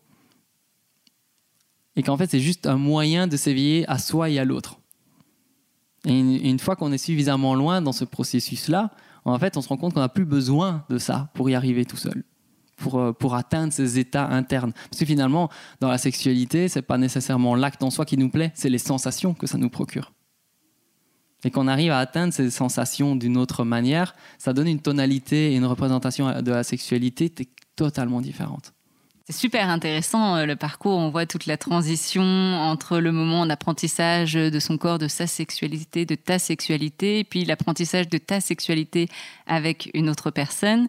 Et 2.00 2.02
qu'en 2.02 2.16
fait 2.16 2.32
c'est 2.32 2.40
juste 2.40 2.66
un 2.66 2.78
moyen 2.78 3.28
de 3.28 3.36
s'éveiller 3.36 3.84
à 3.90 4.00
soi 4.00 4.30
et 4.30 4.40
à 4.40 4.46
l'autre. 4.46 4.80
Et 6.06 6.18
une, 6.18 6.60
fois 6.60 6.78
qu'on 6.78 6.94
est 6.94 6.98
suffisamment 6.98 7.56
loin 7.56 7.82
dans 7.82 7.92
ce 7.92 8.06
processus-là, 8.06 8.92
en 9.26 9.38
fait, 9.38 9.58
on 9.58 9.62
se 9.62 9.68
rend 9.68 9.76
compte 9.76 9.94
qu'on 9.94 10.00
n'a 10.00 10.08
plus 10.08 10.24
besoin 10.24 10.86
de 10.90 10.98
ça 10.98 11.30
pour 11.34 11.50
y 11.50 11.56
arriver 11.56 11.84
tout 11.84 11.98
seul. 11.98 12.24
Pour, 12.78 12.98
euh, 13.00 13.12
pour, 13.12 13.36
atteindre 13.36 13.74
ces 13.74 14.00
états 14.00 14.30
internes. 14.30 14.72
Parce 14.90 15.00
que 15.00 15.06
finalement, 15.06 15.50
dans 15.82 15.90
la 15.90 15.98
sexualité, 15.98 16.70
c'est 16.70 16.82
pas 16.82 16.98
nécessairement 16.98 17.54
l'acte 17.54 17.84
en 17.84 17.90
soi 17.90 18.06
qui 18.06 18.16
nous 18.16 18.30
plaît, 18.30 18.54
c'est 18.56 18.70
les 18.70 18.78
sensations 18.78 19.34
que 19.34 19.46
ça 19.46 19.58
nous 19.58 19.70
procure. 19.70 20.14
Et 21.44 21.52
qu'on 21.52 21.68
arrive 21.68 21.92
à 21.92 22.00
atteindre 22.00 22.32
ces 22.32 22.50
sensations 22.50 23.18
d'une 23.18 23.36
autre 23.36 23.66
manière, 23.66 24.16
ça 24.38 24.54
donne 24.54 24.70
une 24.70 24.80
tonalité 24.80 25.52
et 25.52 25.58
une 25.58 25.66
représentation 25.66 26.42
de 26.42 26.52
la 26.52 26.64
sexualité 26.64 27.30
totalement 27.76 28.22
différente. 28.22 28.74
C'est 29.30 29.42
super 29.42 29.70
intéressant 29.70 30.38
euh, 30.38 30.46
le 30.48 30.56
parcours. 30.56 30.98
On 30.98 31.12
voit 31.12 31.28
toute 31.28 31.46
la 31.46 31.56
transition 31.56 32.24
entre 32.24 32.98
le 32.98 33.12
moment 33.12 33.46
d'apprentissage 33.46 34.34
de 34.34 34.60
son 34.60 34.80
corps, 34.80 34.98
de 34.98 35.08
sa 35.08 35.28
sexualité, 35.28 36.08
de 36.08 36.16
ta 36.16 36.40
sexualité, 36.40 37.20
et 37.20 37.24
puis 37.24 37.46
l'apprentissage 37.46 38.10
de 38.10 38.18
ta 38.18 38.42
sexualité 38.42 39.08
avec 39.46 39.92
une 39.94 40.10
autre 40.10 40.32
personne. 40.32 40.88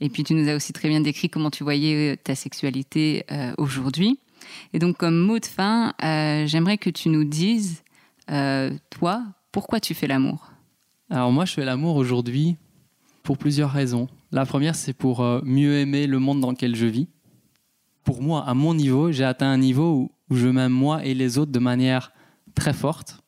Et 0.00 0.08
puis 0.08 0.22
tu 0.22 0.34
nous 0.34 0.48
as 0.48 0.54
aussi 0.54 0.72
très 0.72 0.88
bien 0.88 1.00
décrit 1.00 1.30
comment 1.30 1.50
tu 1.50 1.64
voyais 1.64 2.12
euh, 2.12 2.16
ta 2.16 2.36
sexualité 2.36 3.24
euh, 3.32 3.54
aujourd'hui. 3.58 4.20
Et 4.72 4.78
donc 4.78 4.96
comme 4.96 5.18
mot 5.18 5.40
de 5.40 5.46
fin, 5.46 5.92
j'aimerais 6.00 6.78
que 6.78 6.90
tu 6.90 7.08
nous 7.08 7.24
dises, 7.24 7.82
toi, 8.28 9.22
pourquoi 9.50 9.80
tu 9.80 9.94
fais 9.94 10.06
l'amour? 10.06 10.52
Alors 11.10 11.30
moi, 11.30 11.44
je 11.44 11.52
fais 11.52 11.64
l'amour 11.64 11.96
aujourd'hui 11.96 12.56
pour 13.22 13.36
plusieurs 13.36 13.70
raisons. 13.70 14.08
La 14.32 14.46
première, 14.46 14.76
c'est 14.76 14.92
pour 14.92 15.22
mieux 15.44 15.78
aimer 15.78 16.06
le 16.06 16.18
monde 16.18 16.40
dans 16.40 16.50
lequel 16.50 16.74
je 16.74 16.86
vis 16.86 17.08
pour 18.04 18.22
moi, 18.22 18.44
à 18.46 18.54
mon 18.54 18.74
niveau, 18.74 19.12
j'ai 19.12 19.24
atteint 19.24 19.50
un 19.50 19.58
niveau 19.58 20.10
où, 20.30 20.34
je 20.34 20.46
m'aime 20.46 20.72
moi 20.72 21.04
et 21.04 21.14
les 21.14 21.38
autres 21.38 21.52
de 21.52 21.58
manière 21.58 22.12
très 22.54 22.72
forte. 22.72 23.20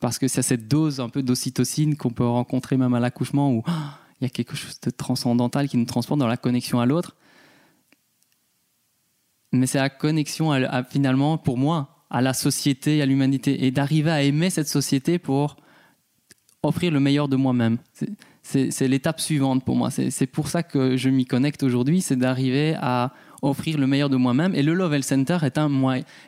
Parce 0.00 0.18
que 0.18 0.28
c'est 0.28 0.42
cette 0.42 0.66
dose 0.66 0.98
un 0.98 1.08
peu 1.08 1.22
d'ocytocine 1.22 1.96
qu'on 1.96 2.10
peut 2.10 2.26
rencontrer 2.26 2.76
même 2.76 2.94
à 2.94 3.00
l'accouchement 3.00 3.52
où 3.52 3.62
ah, 3.66 3.98
il 4.20 4.24
y 4.24 4.26
a 4.26 4.30
quelque 4.30 4.56
chose 4.56 4.80
de 4.80 4.90
transcendantal 4.90 5.68
qui 5.68 5.76
nous 5.76 5.84
transporte 5.84 6.18
dans 6.18 6.26
la 6.26 6.36
connexion 6.36 6.80
à 6.80 6.86
l'autre. 6.86 7.16
Mais 9.52 9.66
c'est 9.66 9.78
la 9.78 9.90
connexion 9.90 10.52
à- 10.52 10.84
finalement, 10.84 11.36
pour 11.38 11.58
moi, 11.58 12.04
à 12.08 12.20
la 12.22 12.32
société, 12.34 13.02
à 13.02 13.06
l'humanité, 13.06 13.64
et 13.66 13.70
d'arriver 13.70 14.10
à 14.10 14.22
aimer 14.22 14.50
cette 14.50 14.68
société 14.68 15.18
pour 15.18 15.56
offrir 16.62 16.92
le 16.92 17.00
meilleur 17.00 17.28
de 17.28 17.36
moi-même. 17.36 17.78
C'est- 18.42 18.88
l'étape 18.88 19.20
suivante 19.20 19.64
pour 19.64 19.76
moi. 19.76 19.90
C'est 19.90 20.26
pour 20.26 20.48
ça 20.48 20.62
que 20.62 20.96
je 20.96 21.08
m'y 21.08 21.24
connecte 21.24 21.62
aujourd'hui, 21.62 22.00
c'est 22.00 22.16
d'arriver 22.16 22.74
à 22.80 23.12
offrir 23.42 23.78
le 23.78 23.86
meilleur 23.86 24.10
de 24.10 24.16
moi-même. 24.16 24.54
Et 24.54 24.62
le 24.62 24.74
Love 24.74 25.00
Center 25.02 25.38
est 25.42 25.58
un, 25.58 25.70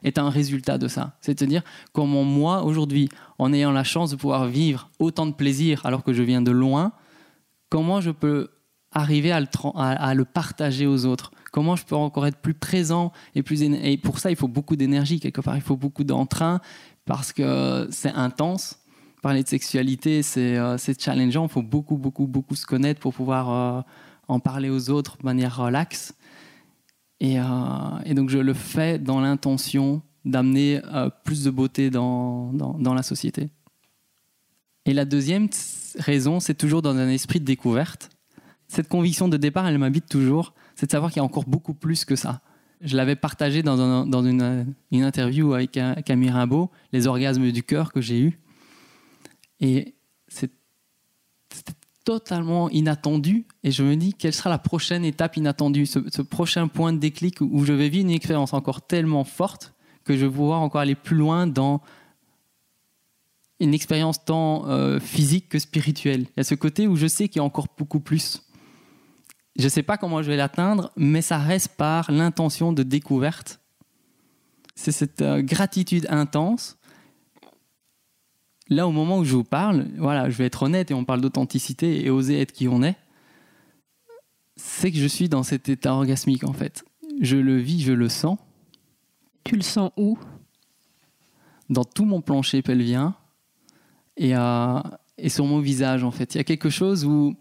est 0.02 0.18
un 0.18 0.30
résultat 0.30 0.78
de 0.78 0.88
ça. 0.88 1.16
C'est-à-dire 1.20 1.62
comment 1.92 2.24
moi, 2.24 2.62
aujourd'hui, 2.64 3.08
en 3.38 3.52
ayant 3.52 3.72
la 3.72 3.84
chance 3.84 4.10
de 4.10 4.16
pouvoir 4.16 4.46
vivre 4.46 4.90
autant 4.98 5.26
de 5.26 5.32
plaisir 5.32 5.84
alors 5.84 6.04
que 6.04 6.12
je 6.12 6.22
viens 6.22 6.42
de 6.42 6.50
loin, 6.50 6.92
comment 7.68 8.00
je 8.00 8.10
peux 8.10 8.48
arriver 8.92 9.32
à 9.32 9.40
le, 9.40 10.24
partager 10.24 10.86
aux 10.86 11.06
autres? 11.06 11.32
Comment 11.52 11.76
je 11.76 11.84
peux 11.84 11.96
encore 11.96 12.26
être 12.26 12.38
plus 12.38 12.54
présent 12.54 13.12
et 13.34 13.42
plus 13.42 13.62
pour 14.02 14.18
ça 14.18 14.30
il 14.30 14.36
faut 14.36 14.48
beaucoup 14.48 14.76
d'énergie 14.76 15.20
quelque 15.20 15.40
part, 15.40 15.56
il 15.56 15.62
faut 15.62 15.76
beaucoup 15.76 16.04
d'entrain 16.04 16.60
parce 17.04 17.32
que 17.32 17.88
c'est 17.90 18.12
intense. 18.12 18.78
Parler 19.22 19.44
de 19.44 19.48
sexualité, 19.48 20.22
c'est 20.22 20.58
euh, 20.58 20.76
challengeant. 20.98 21.44
Il 21.44 21.48
faut 21.48 21.62
beaucoup, 21.62 21.96
beaucoup, 21.96 22.26
beaucoup 22.26 22.56
se 22.56 22.66
connaître 22.66 23.00
pour 23.00 23.14
pouvoir 23.14 23.50
euh, 23.50 23.80
en 24.26 24.40
parler 24.40 24.68
aux 24.68 24.90
autres 24.90 25.16
de 25.18 25.24
manière 25.24 25.56
relaxe. 25.56 26.12
Et, 27.22 27.38
euh, 27.38 27.44
et 28.04 28.14
donc 28.14 28.30
je 28.30 28.38
le 28.38 28.52
fais 28.52 28.98
dans 28.98 29.20
l'intention 29.20 30.02
d'amener 30.24 30.80
euh, 30.92 31.08
plus 31.24 31.44
de 31.44 31.50
beauté 31.50 31.88
dans, 31.88 32.52
dans, 32.52 32.94
la 32.94 33.04
société. 33.04 33.48
Et 34.86 34.92
la 34.92 35.04
deuxième 35.04 35.48
raison, 35.98 36.40
c'est 36.40 36.54
toujours 36.54 36.82
dans 36.82 36.96
un 36.96 37.08
esprit 37.08 37.38
de 37.38 37.44
découverte. 37.44 38.10
Cette 38.66 38.88
conviction 38.88 39.28
de 39.28 39.36
départ, 39.36 39.68
elle 39.68 39.78
m'habite 39.78 40.08
toujours, 40.08 40.52
c'est 40.74 40.86
de 40.86 40.90
savoir 40.90 41.12
qu'il 41.12 41.18
y 41.18 41.20
a 41.20 41.24
encore 41.24 41.44
beaucoup 41.44 41.74
plus 41.74 42.04
que 42.04 42.16
ça. 42.16 42.40
Je 42.80 42.96
l'avais 42.96 43.14
partagé 43.14 43.62
dans, 43.62 44.04
dans 44.04 44.26
une, 44.26 44.74
une 44.90 45.04
interview 45.04 45.54
avec 45.54 45.76
euh, 45.76 45.94
Camille 46.02 46.30
Rimbaud, 46.30 46.72
les 46.92 47.06
orgasmes 47.06 47.52
du 47.52 47.62
cœur 47.62 47.92
que 47.92 48.00
j'ai 48.00 48.18
eus. 48.18 48.40
Et 49.60 49.94
c'était 50.26 50.52
totalement 52.04 52.68
inattendu. 52.70 53.46
Et 53.64 53.70
je 53.70 53.82
me 53.82 53.96
dis, 53.96 54.14
quelle 54.14 54.32
sera 54.32 54.50
la 54.50 54.58
prochaine 54.58 55.04
étape 55.04 55.36
inattendue, 55.36 55.86
ce, 55.86 56.22
prochain 56.22 56.68
point 56.68 56.92
de 56.92 56.98
déclic 56.98 57.40
où 57.40 57.64
je 57.64 57.72
vais 57.72 57.88
vivre 57.88 58.06
une 58.06 58.14
expérience 58.14 58.52
encore 58.52 58.82
tellement 58.82 59.24
forte 59.24 59.74
que 60.04 60.16
je 60.16 60.26
vais 60.26 60.32
pouvoir 60.32 60.60
encore 60.60 60.80
aller 60.80 60.94
plus 60.94 61.16
loin 61.16 61.46
dans 61.46 61.80
une 63.60 63.74
expérience 63.74 64.24
tant 64.24 64.68
euh, 64.68 64.98
physique 64.98 65.48
que 65.48 65.58
spirituelle. 65.58 66.22
Il 66.22 66.38
y 66.38 66.40
a 66.40 66.44
ce 66.44 66.56
côté 66.56 66.88
où 66.88 66.96
je 66.96 67.06
sais 67.06 67.28
qu'il 67.28 67.36
y 67.36 67.40
a 67.40 67.44
encore 67.44 67.68
beaucoup 67.78 68.00
plus. 68.00 68.42
Je 69.56 69.64
ne 69.64 69.68
sais 69.68 69.82
pas 69.82 69.96
comment 69.96 70.22
je 70.22 70.28
vais 70.28 70.36
l'atteindre, 70.36 70.90
mais 70.96 71.22
ça 71.22 71.38
reste 71.38 71.76
par 71.76 72.10
l'intention 72.10 72.72
de 72.72 72.82
découverte. 72.82 73.60
C'est 74.74 74.92
cette 74.92 75.22
euh, 75.22 75.42
gratitude 75.42 76.06
intense 76.08 76.78
là, 78.68 78.86
au 78.86 78.92
moment 78.92 79.18
où 79.18 79.24
je 79.24 79.34
vous 79.34 79.44
parle, 79.44 79.88
voilà, 79.98 80.30
je 80.30 80.36
vais 80.36 80.46
être 80.46 80.62
honnête 80.62 80.90
et 80.90 80.94
on 80.94 81.04
parle 81.04 81.20
d'authenticité 81.20 82.04
et 82.04 82.10
oser 82.10 82.40
être 82.40 82.52
qui 82.52 82.68
on 82.68 82.82
est, 82.82 82.96
c'est 84.56 84.90
que 84.92 84.98
je 84.98 85.06
suis 85.06 85.28
dans 85.28 85.42
cet 85.42 85.68
état 85.68 85.94
orgasmique 85.94 86.44
en 86.44 86.52
fait. 86.52 86.84
Je 87.20 87.36
le 87.36 87.56
vis, 87.58 87.82
je 87.82 87.92
le 87.92 88.08
sens 88.08 88.38
Tu 89.44 89.56
le 89.56 89.62
sens 89.62 89.90
où? 89.96 90.18
Dans 91.68 91.84
tout 91.84 92.04
mon 92.04 92.20
plancher 92.20 92.62
pelvien 92.62 93.14
et, 94.16 94.36
euh, 94.36 94.80
et 95.18 95.28
sur 95.28 95.46
mon 95.46 95.58
visage 95.60 96.04
en 96.04 96.10
fait. 96.10 96.34
Il 96.34 96.38
y 96.38 96.40
a 96.40 96.44
quelque 96.44 96.70
chose 96.70 97.04
où 97.04 97.34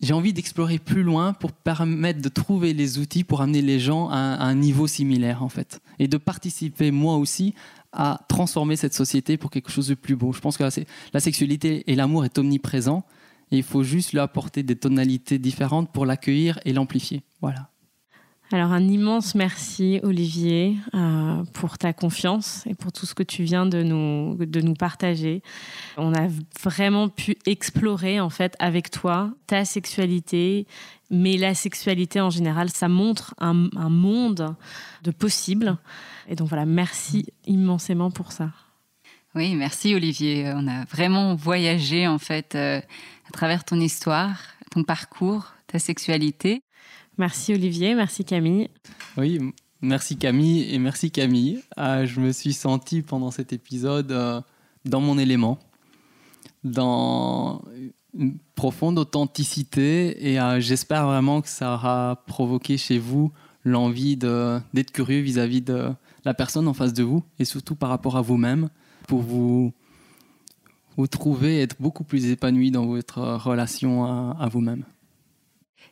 j'ai 0.00 0.14
envie 0.14 0.32
d'explorer 0.32 0.78
plus 0.78 1.02
loin 1.02 1.32
pour 1.32 1.52
permettre 1.52 2.22
de 2.22 2.28
trouver 2.28 2.72
les 2.72 2.98
outils 2.98 3.22
pour 3.22 3.40
amener 3.42 3.60
les 3.62 3.78
gens 3.78 4.08
à, 4.08 4.16
un- 4.16 4.34
à 4.34 4.44
un 4.44 4.54
niveau 4.54 4.86
similaire 4.86 5.42
en 5.42 5.48
fait 5.48 5.80
et 5.98 6.08
de 6.08 6.16
participer 6.16 6.90
moi 6.90 7.16
aussi 7.16 7.54
à 7.92 8.20
transformer 8.28 8.76
cette 8.76 8.94
société 8.94 9.36
pour 9.36 9.50
quelque 9.50 9.70
chose 9.70 9.88
de 9.88 9.94
plus 9.94 10.16
beau. 10.16 10.32
Je 10.32 10.40
pense 10.40 10.56
que 10.56 10.64
la, 11.12 11.20
sexualité 11.20 11.90
et 11.90 11.94
l'amour 11.94 12.24
est 12.24 12.38
omniprésent 12.38 13.04
et 13.50 13.58
il 13.58 13.62
faut 13.62 13.82
juste 13.82 14.12
lui 14.12 14.20
apporter 14.20 14.62
des 14.62 14.76
tonalités 14.76 15.38
différentes 15.38 15.92
pour 15.92 16.06
l'accueillir 16.06 16.60
et 16.64 16.72
l'amplifier. 16.72 17.22
Voilà. 17.40 17.68
Alors 18.52 18.72
un 18.72 18.88
immense 18.88 19.36
merci 19.36 20.00
Olivier 20.02 20.76
euh, 20.94 21.44
pour 21.52 21.78
ta 21.78 21.92
confiance 21.92 22.64
et 22.66 22.74
pour 22.74 22.90
tout 22.90 23.06
ce 23.06 23.14
que 23.14 23.22
tu 23.22 23.44
viens 23.44 23.64
de 23.64 23.84
nous, 23.84 24.36
de 24.44 24.60
nous 24.60 24.74
partager. 24.74 25.42
On 25.96 26.12
a 26.14 26.26
vraiment 26.60 27.08
pu 27.08 27.36
explorer 27.46 28.18
en 28.18 28.30
fait 28.30 28.56
avec 28.58 28.90
toi 28.90 29.30
ta 29.46 29.64
sexualité, 29.64 30.66
mais 31.10 31.36
la 31.36 31.54
sexualité 31.54 32.20
en 32.20 32.30
général, 32.30 32.70
ça 32.70 32.88
montre 32.88 33.34
un 33.38 33.54
monde 33.88 34.56
de 35.04 35.12
possibles. 35.12 35.78
Et 36.28 36.36
donc 36.36 36.48
voilà, 36.48 36.66
merci 36.66 37.26
immensément 37.46 38.10
pour 38.10 38.32
ça. 38.32 38.50
Oui, 39.34 39.54
merci 39.54 39.94
Olivier. 39.94 40.52
On 40.54 40.66
a 40.66 40.84
vraiment 40.86 41.34
voyagé 41.34 42.06
en 42.06 42.18
fait 42.18 42.54
euh, 42.54 42.80
à 43.28 43.30
travers 43.32 43.64
ton 43.64 43.78
histoire, 43.80 44.40
ton 44.70 44.82
parcours, 44.82 45.52
ta 45.66 45.78
sexualité. 45.78 46.62
Merci 47.18 47.54
Olivier, 47.54 47.94
merci 47.94 48.24
Camille. 48.24 48.68
Oui, 49.16 49.38
merci 49.82 50.16
Camille 50.16 50.74
et 50.74 50.78
merci 50.78 51.10
Camille. 51.10 51.62
Euh, 51.78 52.06
je 52.06 52.18
me 52.18 52.32
suis 52.32 52.52
senti 52.52 53.02
pendant 53.02 53.30
cet 53.30 53.52
épisode 53.52 54.10
euh, 54.10 54.40
dans 54.84 55.00
mon 55.00 55.18
élément, 55.18 55.58
dans 56.64 57.62
une 58.14 58.38
profonde 58.54 58.98
authenticité 58.98 60.32
et 60.32 60.40
euh, 60.40 60.60
j'espère 60.60 61.06
vraiment 61.06 61.40
que 61.40 61.48
ça 61.48 61.74
aura 61.74 62.22
provoqué 62.26 62.76
chez 62.76 62.98
vous 62.98 63.32
l'envie 63.64 64.16
d'être 64.16 64.90
curieux 64.90 65.20
vis-à-vis 65.20 65.60
de 65.60 65.90
la 66.24 66.34
personne 66.34 66.68
en 66.68 66.74
face 66.74 66.92
de 66.92 67.02
vous 67.02 67.22
et 67.38 67.44
surtout 67.44 67.74
par 67.74 67.88
rapport 67.88 68.16
à 68.16 68.22
vous-même 68.22 68.68
pour 69.06 69.20
vous, 69.20 69.72
vous 70.96 71.06
trouver 71.06 71.60
être 71.62 71.76
beaucoup 71.80 72.04
plus 72.04 72.26
épanoui 72.26 72.70
dans 72.70 72.86
votre 72.86 73.20
relation 73.20 74.04
à- 74.04 74.48
vous-même. 74.48 74.84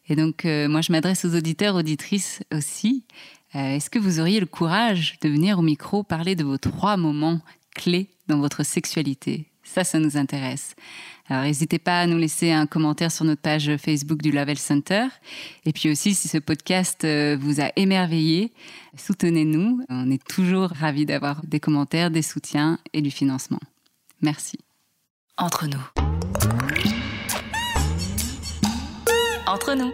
Et 0.08 0.16
donc, 0.16 0.44
euh, 0.44 0.68
moi, 0.68 0.80
je 0.80 0.90
m'adresse 0.92 1.24
aux 1.24 1.34
auditeurs, 1.36 1.74
auditrices 1.74 2.42
aussi. 2.52 3.04
Euh, 3.54 3.76
Est-ce 3.76 3.90
que 3.90 3.98
vous 3.98 4.20
auriez 4.20 4.40
le 4.40 4.46
courage 4.46 5.18
de 5.22 5.28
venir 5.28 5.58
au 5.58 5.62
micro 5.62 6.02
parler 6.02 6.34
de 6.34 6.44
vos 6.44 6.58
trois 6.58 6.96
moments 6.96 7.40
clés 7.74 8.08
dans 8.26 8.38
votre 8.38 8.64
sexualité? 8.64 9.46
Ça, 9.68 9.84
ça 9.84 9.98
nous 9.98 10.16
intéresse. 10.16 10.74
Alors, 11.28 11.44
n'hésitez 11.44 11.78
pas 11.78 12.00
à 12.00 12.06
nous 12.06 12.16
laisser 12.16 12.52
un 12.52 12.66
commentaire 12.66 13.12
sur 13.12 13.26
notre 13.26 13.42
page 13.42 13.76
Facebook 13.76 14.22
du 14.22 14.32
Level 14.32 14.56
Center. 14.56 15.06
Et 15.66 15.72
puis 15.74 15.90
aussi, 15.90 16.14
si 16.14 16.26
ce 16.26 16.38
podcast 16.38 17.04
euh, 17.04 17.36
vous 17.38 17.60
a 17.60 17.70
émerveillé, 17.76 18.50
soutenez-nous. 18.96 19.84
On 19.90 20.10
est 20.10 20.26
toujours 20.26 20.70
ravis 20.70 21.04
d'avoir 21.04 21.44
des 21.44 21.60
commentaires, 21.60 22.10
des 22.10 22.22
soutiens 22.22 22.78
et 22.94 23.02
du 23.02 23.10
financement. 23.10 23.60
Merci. 24.22 24.58
Entre 25.36 25.66
nous. 25.66 25.82
Entre 29.46 29.74
nous. 29.74 29.92